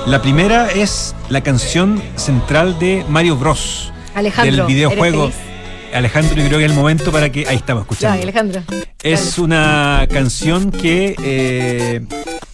[0.06, 3.92] la primera es la canción central de Mario Bros.
[4.14, 5.24] Alejandro, del videojuego.
[5.24, 5.46] ¿eres
[5.94, 7.46] Alejandro, yo creo que es el momento para que.
[7.48, 8.22] Ahí estamos Ya, escuchando.
[8.22, 8.62] Alejandro.
[9.02, 12.06] Es una canción que, eh,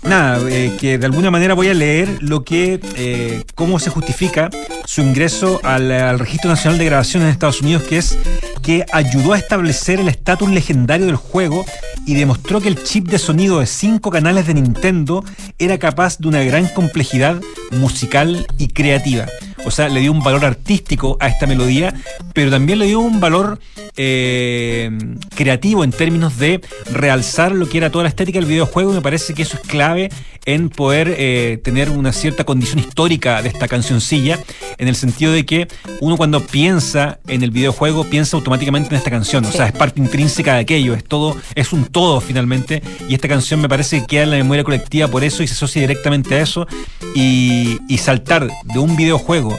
[0.03, 4.51] nada, eh, que de alguna manera voy a leer lo que, eh, cómo se justifica
[4.85, 8.19] su ingreso al, al Registro Nacional de Grabaciones en Estados Unidos, que es
[8.63, 11.65] que ayudó a establecer el estatus legendario del juego
[12.07, 15.25] y demostró que el chip de sonido de cinco canales de Nintendo
[15.59, 17.41] era capaz de una gran complejidad
[17.71, 19.27] musical y creativa.
[19.65, 21.95] O sea, le dio un valor artístico a esta melodía,
[22.35, 23.59] pero también le dio un valor
[23.97, 24.91] eh,
[25.35, 26.61] creativo en términos de
[26.91, 28.93] realzar lo que era toda la estética del videojuego.
[28.93, 30.11] Y me parece que eso es clave
[30.45, 34.39] en poder eh, tener una cierta condición histórica de esta cancioncilla,
[34.79, 35.69] en el sentido de que
[36.01, 40.01] uno cuando piensa en el videojuego piensa automáticamente en esta canción, o sea, es parte
[40.01, 44.07] intrínseca de aquello, es todo, es un todo finalmente, y esta canción me parece que
[44.07, 46.67] queda en la memoria colectiva por eso y se asocia directamente a eso,
[47.15, 49.52] y, y saltar de un videojuego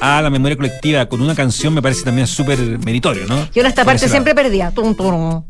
[0.00, 3.48] a la memoria colectiva con una canción me parece también súper meritorio, ¿no?
[3.54, 4.70] Yo en esta Por parte siempre perdía.
[4.70, 5.44] Tum, tum.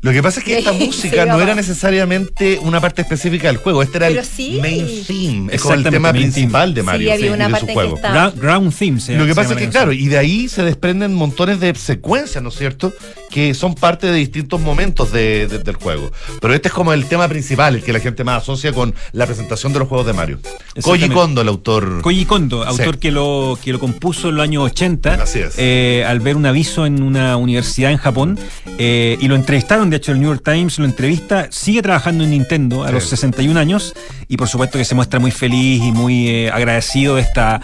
[0.00, 3.48] Lo que pasa es que esta Sí, música sí, no era necesariamente una parte específica
[3.48, 3.82] del juego.
[3.82, 4.58] Este era Pero el sí.
[4.60, 5.52] main theme.
[5.54, 7.72] Es como el tema main principal de Mario había sí, una de parte su que
[7.74, 7.98] juego.
[8.36, 10.62] Ground, Theme se- Lo que se pasa es que, la claro, y de ahí se
[10.62, 12.92] desprenden montones de secuencias, ¿no es cierto?
[13.30, 16.12] Que son parte de distintos momentos de- de- del juego.
[16.40, 19.26] Pero este es como el tema principal, el que la gente más asocia con la
[19.26, 20.38] presentación de los juegos de Mario.
[20.80, 21.08] Koji.
[21.08, 22.02] Kondo, el autor.
[22.02, 23.00] Koji Kondo, autor Sí.
[23.00, 25.54] que, lo, que lo compuso en los años 80, Así es.
[25.58, 28.38] eh, al ver un aviso en una universidad en Japón,
[28.78, 32.30] eh, y lo entrevistaron, de hecho el New York Times lo entrevista, sigue trabajando en
[32.30, 32.92] Nintendo a Sí.
[32.94, 33.92] los 61 años,
[34.28, 37.60] y por supuesto que se muestra muy feliz y muy eh, agradecido de, esta,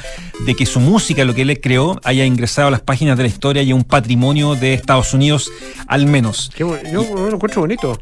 [0.47, 3.29] de que su música, lo que él creó, haya ingresado a las páginas de la
[3.29, 5.51] historia y a un patrimonio de Estados Unidos,
[5.87, 6.51] al menos.
[6.55, 6.61] Qué
[6.93, 7.99] yo lo encuentro bonito.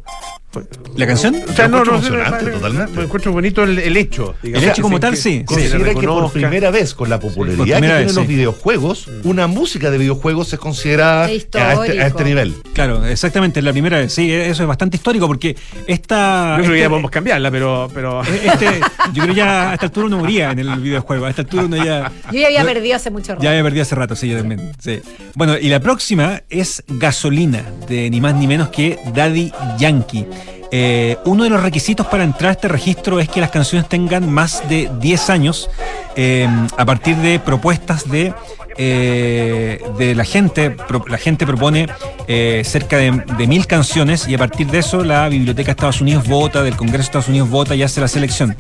[0.97, 1.35] ¿La canción?
[1.49, 2.93] O sea, Lo no, encuentro no, totalmente.
[2.99, 4.35] Me encuentro bonito el, el hecho.
[4.43, 4.62] digamos.
[4.64, 5.43] El hecho como Sí, tal, que- sí.
[5.47, 8.35] Considera que por primera vez, con la popularidad por que primera tienen vez, los sí.
[8.35, 12.24] videojuegos, una música de videojuegos se considera a Es este, a este histórico.
[12.24, 12.55] nivel.
[12.74, 14.12] Claro, exactamente, es la primera vez.
[14.12, 15.57] Sí, eso es bastante histórico porque
[15.87, 16.57] esta.
[16.59, 17.89] Yo creo que ya este- podemos cambiarla, pero.
[17.95, 18.20] pero...
[18.43, 18.66] Este,
[19.14, 21.24] yo creo que ya a esta altura uno moría en el videojuego.
[21.24, 22.12] A esta altura uno ya.
[22.31, 23.43] Yo ya había perdido hace mucho rato.
[23.43, 24.73] Ya había perdido hace rato, sí, yo también.
[24.79, 25.01] Sí.
[25.35, 30.27] Bueno, y la próxima es Gasolina, de ni más ni menos que Daddy Yankee.
[30.75, 34.33] Eh, uno de los requisitos para entrar a este registro es que las canciones tengan
[34.33, 35.68] más de 10 años
[36.16, 36.49] eh,
[36.79, 38.33] a partir de propuestas de,
[38.77, 40.77] eh, de la gente.
[41.09, 41.89] La gente propone
[42.27, 46.27] eh, cerca de, mil canciones y a partir de eso la Biblioteca de Estados Unidos
[46.27, 48.57] vota, del Congreso de Estados Unidos vota y hace la selección.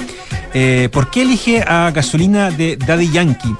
[0.54, 3.54] Eh, ¿Por qué elige a Gasolina de Daddy Yankee?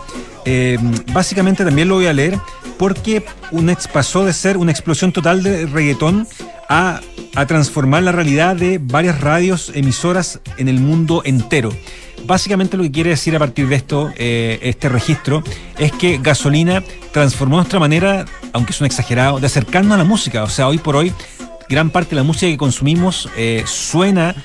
[1.12, 2.36] Básicamente también lo voy a leer
[2.78, 6.26] porque un pasó de ser una explosión total de reggaetón
[6.68, 7.00] a,
[7.36, 11.70] a transformar la realidad de varias radios emisoras en el mundo entero.
[12.24, 15.42] Básicamente lo que quiere decir a partir de esto, eh, este registro,
[15.78, 16.82] es que Gasolina
[17.12, 20.44] transformó nuestra manera, aunque suena exagerado, de acercarnos a la música.
[20.44, 21.12] O sea, hoy por hoy,
[21.68, 24.36] gran parte de la música que consumimos eh, suena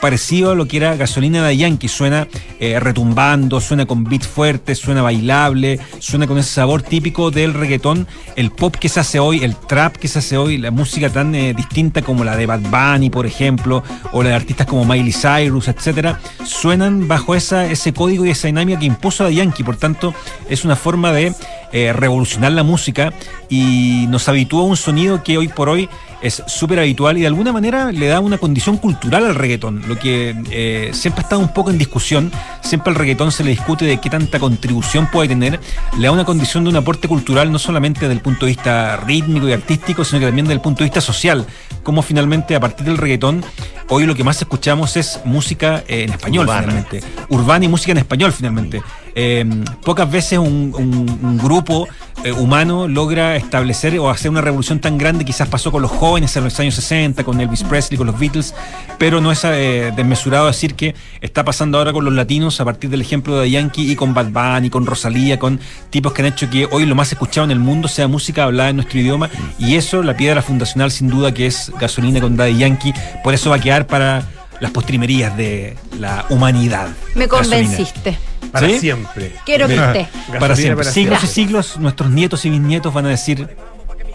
[0.00, 1.88] parecido a lo que era gasolina de Yankee.
[1.88, 2.28] Suena
[2.60, 8.06] eh, retumbando, suena con beat fuerte, suena bailable, suena con ese sabor típico del reggaetón,
[8.36, 11.34] el pop que se hace hoy, el trap que se hace hoy, la música tan
[11.34, 13.82] eh, distinta como la de Bad Bunny, por ejemplo,
[14.12, 18.48] o la de artistas como Miley Cyrus, etcétera, suenan bajo esa, ese código y esa
[18.48, 19.64] dinámica que impuso a Yankee.
[19.64, 20.14] Por tanto,
[20.48, 21.32] es una forma de
[21.72, 23.12] eh, revolucionar la música
[23.48, 25.88] y nos habitúa a un sonido que hoy por hoy
[26.22, 29.98] es súper habitual y de alguna manera le da una condición cultural al reggaetón, lo
[29.98, 32.30] que eh, siempre ha estado un poco en discusión,
[32.62, 35.58] siempre al reggaetón se le discute de qué tanta contribución puede tener,
[35.98, 38.96] le da una condición de un aporte cultural no solamente desde el punto de vista
[38.98, 41.46] rítmico y artístico, sino que también desde el punto de vista social,
[41.82, 43.44] como finalmente a partir del reggaetón
[43.88, 46.62] hoy lo que más escuchamos es música eh, en español Urbana.
[46.62, 48.82] finalmente, urbana y música en español finalmente.
[49.14, 49.44] Eh,
[49.84, 51.88] pocas veces un grupo
[52.24, 56.36] eh, humano logra establecer o hacer una revolución tan grande, quizás pasó con los jóvenes
[56.36, 58.54] en los años 60, con Elvis Presley, con los Beatles,
[58.96, 62.90] pero no es eh, desmesurado decir que está pasando ahora con los latinos a partir
[62.90, 65.58] del ejemplo de Yankee y con Bad Bunny, con Rosalía, con
[65.90, 68.70] tipos que han hecho que hoy lo más escuchado en el mundo sea música hablada
[68.70, 69.28] en nuestro idioma.
[69.58, 72.94] Y eso, la piedra fundacional sin duda que es Gasolina con Daddy Yankee,
[73.24, 74.22] por eso va a quedar para
[74.62, 76.86] las postrimerías de la humanidad.
[77.16, 77.56] Me Gasolina.
[77.66, 78.16] convenciste.
[78.52, 78.78] Para ¿Sí?
[78.78, 79.32] siempre.
[79.44, 80.08] Quiero que esté.
[80.38, 80.76] Para siempre.
[80.84, 81.18] para siglos siempre.
[81.24, 83.48] y siglos, nuestros nietos y bisnietos van a decir,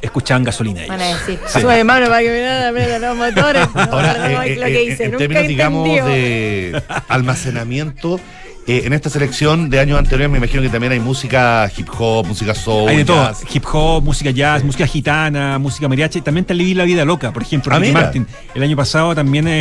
[0.01, 0.89] escuchaban gasolina ellos.
[0.97, 1.59] Van a decir, Sí.
[1.59, 3.67] sube mano para que me los motores.
[3.75, 8.19] No, Ahora, perdón, eh, lo eh, que eh, hice, en nunca términos, digamos, de almacenamiento,
[8.67, 12.27] eh, en esta selección de años anteriores me imagino que también hay música hip hop,
[12.27, 16.21] música soul, Hay de todo, hip hop, música jazz, música gitana, música mariachi.
[16.21, 18.01] También te Viví la vida loca, por ejemplo, Ah, Ricky mira.
[18.01, 18.27] Martin.
[18.55, 19.51] El año pasado también eh,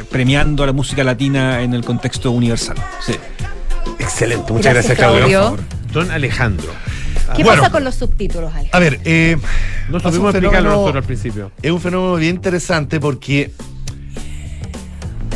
[0.00, 2.76] eh, premiando a la música latina en el contexto universal.
[3.04, 3.14] Sí.
[3.98, 5.38] Excelente, muchas Gracias, gracias, Claudio.
[5.56, 5.64] Claudio.
[5.92, 6.72] Don Alejandro.
[7.36, 7.60] ¿Qué Bueno.
[7.62, 8.68] pasa con los subtítulos, Ale?
[8.72, 9.36] A ver, eh,
[9.88, 11.50] No supimos explicarlo nosotros al principio.
[11.62, 13.50] Es un fenómeno bien interesante porque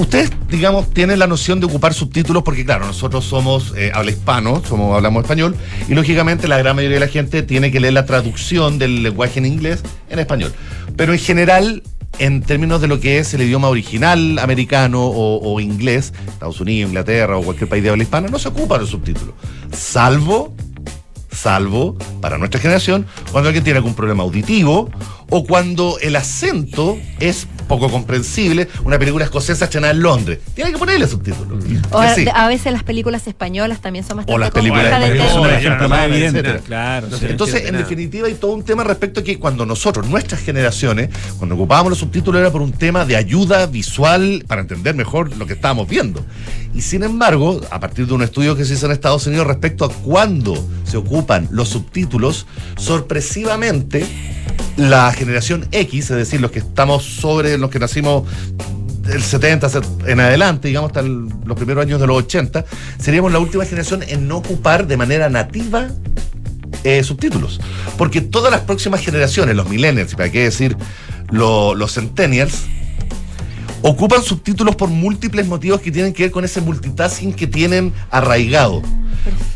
[0.01, 4.63] ustedes, digamos, tienen la noción de ocupar subtítulos porque, claro, nosotros somos eh, habla hispano,
[4.67, 5.57] somos, hablamos español,
[5.89, 9.39] y lógicamente la gran mayoría de la gente tiene que leer la traducción del lenguaje
[9.39, 10.53] en inglés en español.
[10.97, 11.83] Pero en general,
[12.19, 16.91] en términos de lo que es el idioma original americano o, o inglés, Estados Unidos,
[16.91, 19.35] Inglaterra o cualquier país de habla hispana, no se ocupan los subtítulos.
[19.73, 20.55] Salvo
[21.33, 24.91] salvo para nuestra generación, cuando alguien tiene algún problema auditivo
[25.31, 28.69] o cuando el acento es poco comprensible.
[28.85, 30.41] Una película escocesa estrenada en Londres.
[30.55, 31.65] Tiene que ponerle subtítulos.
[31.93, 32.27] O Que a, sí.
[32.35, 35.31] a veces las películas españolas también son bastante O las películas españolas.
[35.31, 36.61] Son un ejemplo más evidente.
[37.19, 41.11] sí, Entonces, en definitiva, hay todo un tema respecto a que cuando nosotros, nuestras generaciones,
[41.39, 45.47] cuando ocupábamos los subtítulos era por un tema de ayuda visual para entender mejor lo
[45.47, 46.25] que estábamos viendo.
[46.75, 49.85] Y sin embargo, a partir de un estudio que se hizo en Estados Unidos respecto
[49.85, 50.55] a cuándo
[50.85, 54.05] se ocupan los subtítulos, sorpresivamente,
[54.77, 58.25] la generación X, es decir, los que estamos sobre los que nacimos
[59.03, 59.69] del 70
[60.07, 62.65] en adelante, digamos, hasta los primeros años de los 80,
[62.99, 65.89] seríamos la última generación en no ocupar de manera nativa
[66.85, 67.61] eh, subtítulos.
[67.99, 70.77] Porque todas las próximas generaciones, los millennials, para qué decir
[71.31, 72.63] lo- los centennials,
[73.83, 78.83] ocupan subtítulos por múltiples motivos que tienen que ver con ese multitasking que tienen arraigado.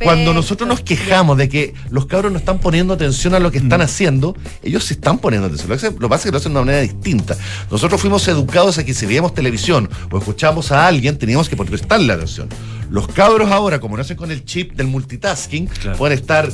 [0.03, 3.59] Cuando nosotros nos quejamos de que los cabros no están poniendo atención a lo que
[3.59, 5.71] están haciendo, ellos sí están poniendo atención.
[5.71, 7.37] Lo que, lo que pasa es que lo hacen de una manera distinta.
[7.71, 12.13] Nosotros fuimos educados a que si veíamos televisión o escuchábamos a alguien, teníamos que prestarle
[12.13, 12.49] atención.
[12.91, 16.49] Los cabros ahora, como nacen con el chip del multitasking, pueden estar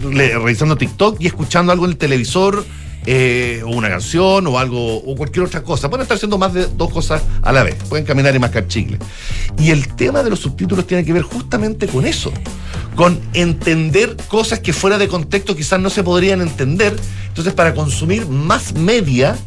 [0.00, 2.64] revisando TikTok y escuchando algo en el televisor,
[3.10, 5.88] eh, o una canción, o algo, o cualquier otra cosa.
[5.88, 7.76] Pueden estar haciendo más de dos cosas a la vez.
[7.88, 8.98] Pueden caminar y mascar chicle.
[9.58, 12.30] Y el tema de los subtítulos tiene que ver justamente con eso.
[12.96, 16.94] Con entender cosas que fuera de contexto quizás no se podrían entender.
[17.28, 19.38] Entonces, para consumir más media,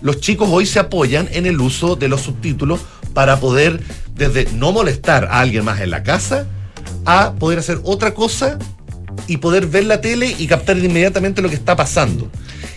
[0.00, 2.80] los chicos hoy se apoyan en el uso de los subtítulos
[3.12, 3.82] para poder,
[4.14, 6.46] desde no molestar a alguien más en la casa,
[7.04, 8.58] a poder hacer otra cosa
[9.26, 12.30] y poder ver la tele y captar inmediatamente lo que está pasando.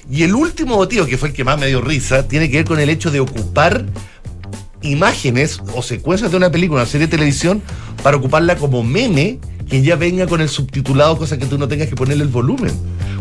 [0.09, 2.65] Y el último motivo, que fue el que más me dio risa, tiene que ver
[2.65, 3.85] con el hecho de ocupar
[4.81, 7.61] imágenes o secuencias de una película, una serie de televisión,
[8.03, 9.39] para ocuparla como meme
[9.69, 12.71] que ya venga con el subtitulado, cosa que tú no tengas que ponerle el volumen.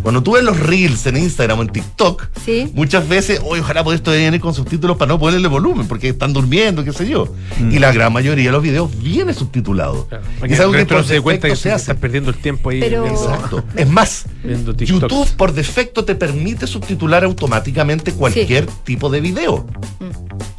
[0.03, 2.71] Cuando tú ves los reels en Instagram o en TikTok, Sí.
[2.75, 6.33] muchas veces, oye, ojalá poder esto venir con subtítulos para no ponerle volumen, porque están
[6.33, 7.27] durmiendo, qué sé yo.
[7.71, 10.07] Y la gran mayoría de los videos viene subtitulado.
[10.45, 11.83] Y que es algo que por no se dé cuenta que defecto se hace.
[11.83, 12.79] estás perdiendo el tiempo ahí.
[12.81, 13.65] Pero- Exacto.
[13.75, 14.27] Es más.
[14.79, 19.67] YouTube por defecto te permite subtitular automáticamente cualquier tipo de video.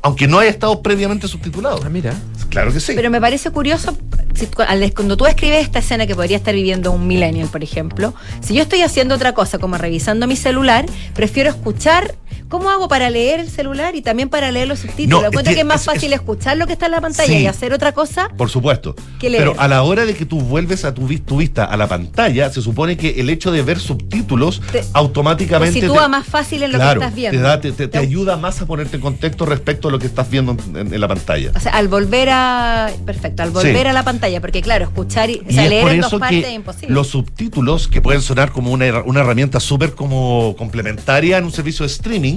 [0.01, 1.79] Aunque no haya estado previamente subtitulado.
[1.85, 2.13] Ah, mira.
[2.49, 2.93] Claro que sí.
[2.95, 3.97] Pero me parece curioso,
[4.33, 4.47] si-
[4.93, 8.81] cuando tú escribes escena que podría estar viviendo un millennial, por ejemplo, si yo estoy
[8.81, 12.15] haciendo otra cosa, como revisando mi celular, prefiero escuchar.
[12.49, 15.23] ¿Cómo hago para leer el celular y también para leer los subtítulos?
[15.23, 17.27] No, cuenta que es que más es- fácil escuchar lo que está en la pantalla
[17.27, 17.39] Sí.
[17.39, 18.29] y hacer otra cosa.
[18.37, 18.95] Por supuesto.
[19.19, 19.43] ¿Qué leer?
[19.49, 21.87] Pero a la hora de que tú vuelves a tu, vis- tu vista a la
[21.87, 25.79] pantalla, se supone que el hecho de ver subtítulos Te- automáticamente.
[25.79, 27.37] Te sitúa te- más fácil en lo claro, que estás viendo.
[27.37, 30.55] Te, da- te- ayuda más a ponerte en contexto respecto a lo que estás viendo
[30.75, 31.51] en, en la pantalla.
[31.55, 32.89] O sea, al volver a.
[33.05, 33.87] Perfecto, al volver Sí.
[33.87, 35.41] a la pantalla, porque claro, escuchar y.
[35.47, 36.93] O sea, es leer por en dos eso partes que es imposible.
[36.95, 41.85] los subtítulos, que pueden sonar como una, una herramienta súper como complementaria en un servicio
[41.85, 42.36] de streaming,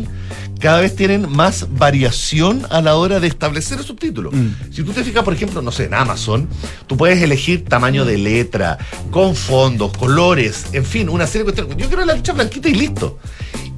[0.60, 4.30] cada vez tienen más variación a la hora de establecer el subtítulo.
[4.70, 6.48] Si tú te fijas, por ejemplo, no sé, en Amazon,
[6.86, 8.78] tú puedes elegir tamaño de letra,
[9.10, 11.76] con fondos, colores, en fin, una serie de cuestiones.
[11.76, 13.18] Yo quiero la letra blanquita y listo.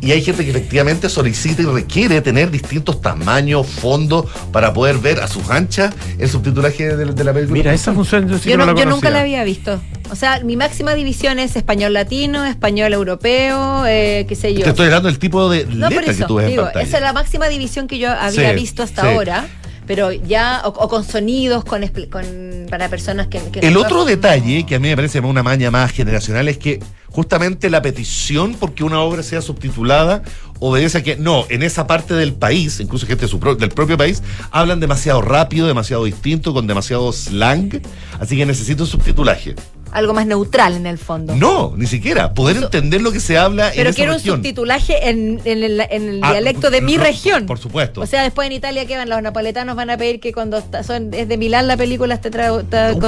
[0.02, 5.20] Y hay gente que efectivamente solicita y requiere tener distintos tamaños, fondos, para poder ver
[5.20, 7.56] a sus anchas el subtitulaje de, de la película.
[7.56, 9.80] Mira, esa función yo sí yo, que no, no- la yo nunca la había visto.
[10.10, 14.64] O sea, mi máxima división es español latino, español europeo, eh, qué sé yo.
[14.64, 16.66] Te estoy hablando del tipo de No, por letra que eso, tú ves digo, en
[16.66, 16.84] pantalla.
[16.86, 19.08] esa es la máxima división que yo había Sí, visto hasta sí.
[19.08, 19.46] ahora,
[19.86, 23.38] pero ya, o, o con sonidos, con, con para personas que...
[23.50, 26.58] que El no- otro detalle que a mí me parece una maña más generacional es
[26.58, 30.22] que justamente la petición porque una obra sea subtitulada
[30.60, 33.68] obedece a que no, en esa parte del país, incluso gente de su pro- del
[33.70, 37.82] propio país, hablan demasiado rápido, demasiado distinto, con demasiado slang,
[38.20, 39.54] así que necesito subtitulaje.
[39.92, 41.36] Algo más neutral en el fondo.
[41.36, 42.32] No, ni siquiera.
[42.32, 44.36] Poder entender lo que se habla en Pero esa quiero un región.
[44.38, 47.44] subtitulaje en, en el, en el Ah, dialecto de mi no, región.
[47.44, 48.00] Por supuesto.
[48.00, 49.08] O sea, después en Italia, que van?
[49.10, 52.30] Los napoletanos van a pedir que cuando está- son, es de Milán la película esté
[52.30, 52.60] con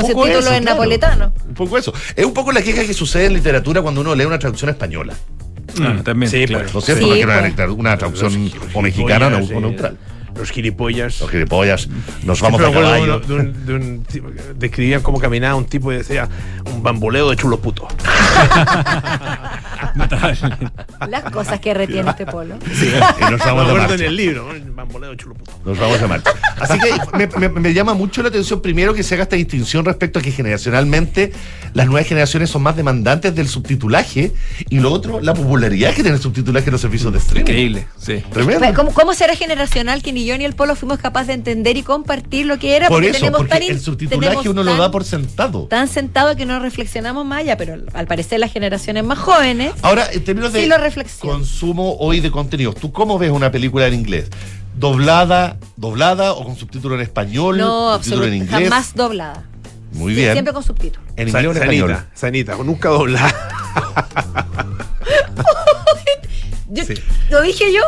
[0.06, 0.60] subtítulos en claro.
[0.64, 1.32] napoletano.
[1.48, 1.92] Un poco eso.
[2.14, 5.14] Es un poco la queja que sucede en literatura cuando uno lee una traducción española.
[5.80, 6.66] Ah, también, Sí, claro.
[6.72, 7.02] ¿No es cierto?
[7.04, 7.70] Sí, Porque una, pues.
[7.70, 9.96] una traducción o mexicana o neutral.
[10.36, 11.20] Los gilipollas.
[11.20, 11.88] Los gilipollas.
[12.24, 13.20] Nos vamos a caballo.
[13.20, 16.28] de, un, de un tipo- describían cómo caminaba un tipo y decía
[16.74, 17.86] un bamboleo de chulo puto.
[21.08, 22.56] Las cosas que retiene este polo.
[22.74, 22.88] Sí,
[23.20, 23.94] nos vamos acuerdo marcha.
[23.94, 24.74] en el libro, ¿no?
[24.74, 25.52] Bamboleo chulo puto.
[25.64, 26.30] Nos vamos a marcha.
[26.60, 29.84] Así que me, me- me llama mucho la atención, primero, que se haga esta distinción
[29.84, 31.32] respecto a que generacionalmente
[31.74, 34.32] las nuevas generaciones son más demandantes del subtitulaje
[34.70, 37.42] y lo otro, la popularidad que tiene el subtitulaje en los servicios de streaming.
[37.50, 38.22] Increíble, sí.
[38.32, 38.60] Tremendo.
[38.60, 41.76] Pues, ¿Cómo, cómo será generacional que ni yo ni el polo fuimos capaces de entender
[41.76, 42.88] y compartir lo que era?
[42.88, 45.64] Por porque eso, tenemos porque tan el subtitulaje uno lo tan- da por sentado.
[45.66, 50.08] Tan sentado que no reflexionamos más allá, pero al parecer las generaciones más jóvenes Ahora,
[50.12, 51.38] en términos de sí lo reflexionan.
[51.38, 54.28] consumo hoy de contenidos, ¿tú cómo ves una película en inglés?
[54.76, 57.58] ¿Doblada, doblada o con subtítulo en español?
[57.58, 58.36] No, subtítulo en absolutamente.
[58.54, 58.70] inglés?
[58.70, 59.44] Jamás doblada.
[59.92, 60.32] Muy Sí, bien.
[60.32, 61.08] Siempre con subtítulos.
[61.16, 61.90] ¿En inglés o en español?
[61.90, 62.10] Sanita,
[62.54, 63.34] sanita, nunca doblada.
[66.70, 66.94] Yo- Sí.
[67.30, 67.82] ¿Lo dije yo?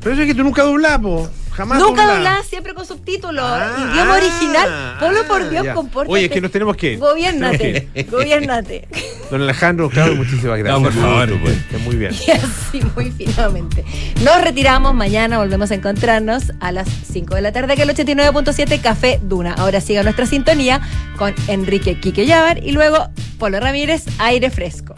[0.00, 1.28] Pero es que tú nunca doblás, po.
[1.56, 2.16] Jamás Nunca doblás.
[2.16, 3.44] doblada, siempre con subtítulos.
[3.44, 4.96] Ah, Idioma ah, original.
[4.98, 6.12] Polo, por Dios, compórtate.
[6.12, 6.98] Oye, es que nos tenemos que ir.
[6.98, 7.88] Gobiernate.
[8.10, 8.88] Gobiernate.
[9.30, 10.80] Don Alejandro, claro, muchísimas gracias.
[10.80, 11.28] No, por favor.
[11.70, 12.12] Que muy bien.
[12.26, 13.84] Y así, muy finamente.
[14.22, 14.94] Nos retiramos.
[14.94, 19.54] Mañana volvemos a encontrarnos a las 5 de la tarde, que el 89.7 Café Duna.
[19.54, 20.80] Ahora siga nuestra sintonía
[21.16, 24.94] con Enrique Quique Llavar y luego Polo Ramírez, aire fresco.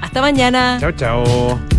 [0.00, 0.78] Hasta mañana.
[0.80, 1.71] Chao, chao.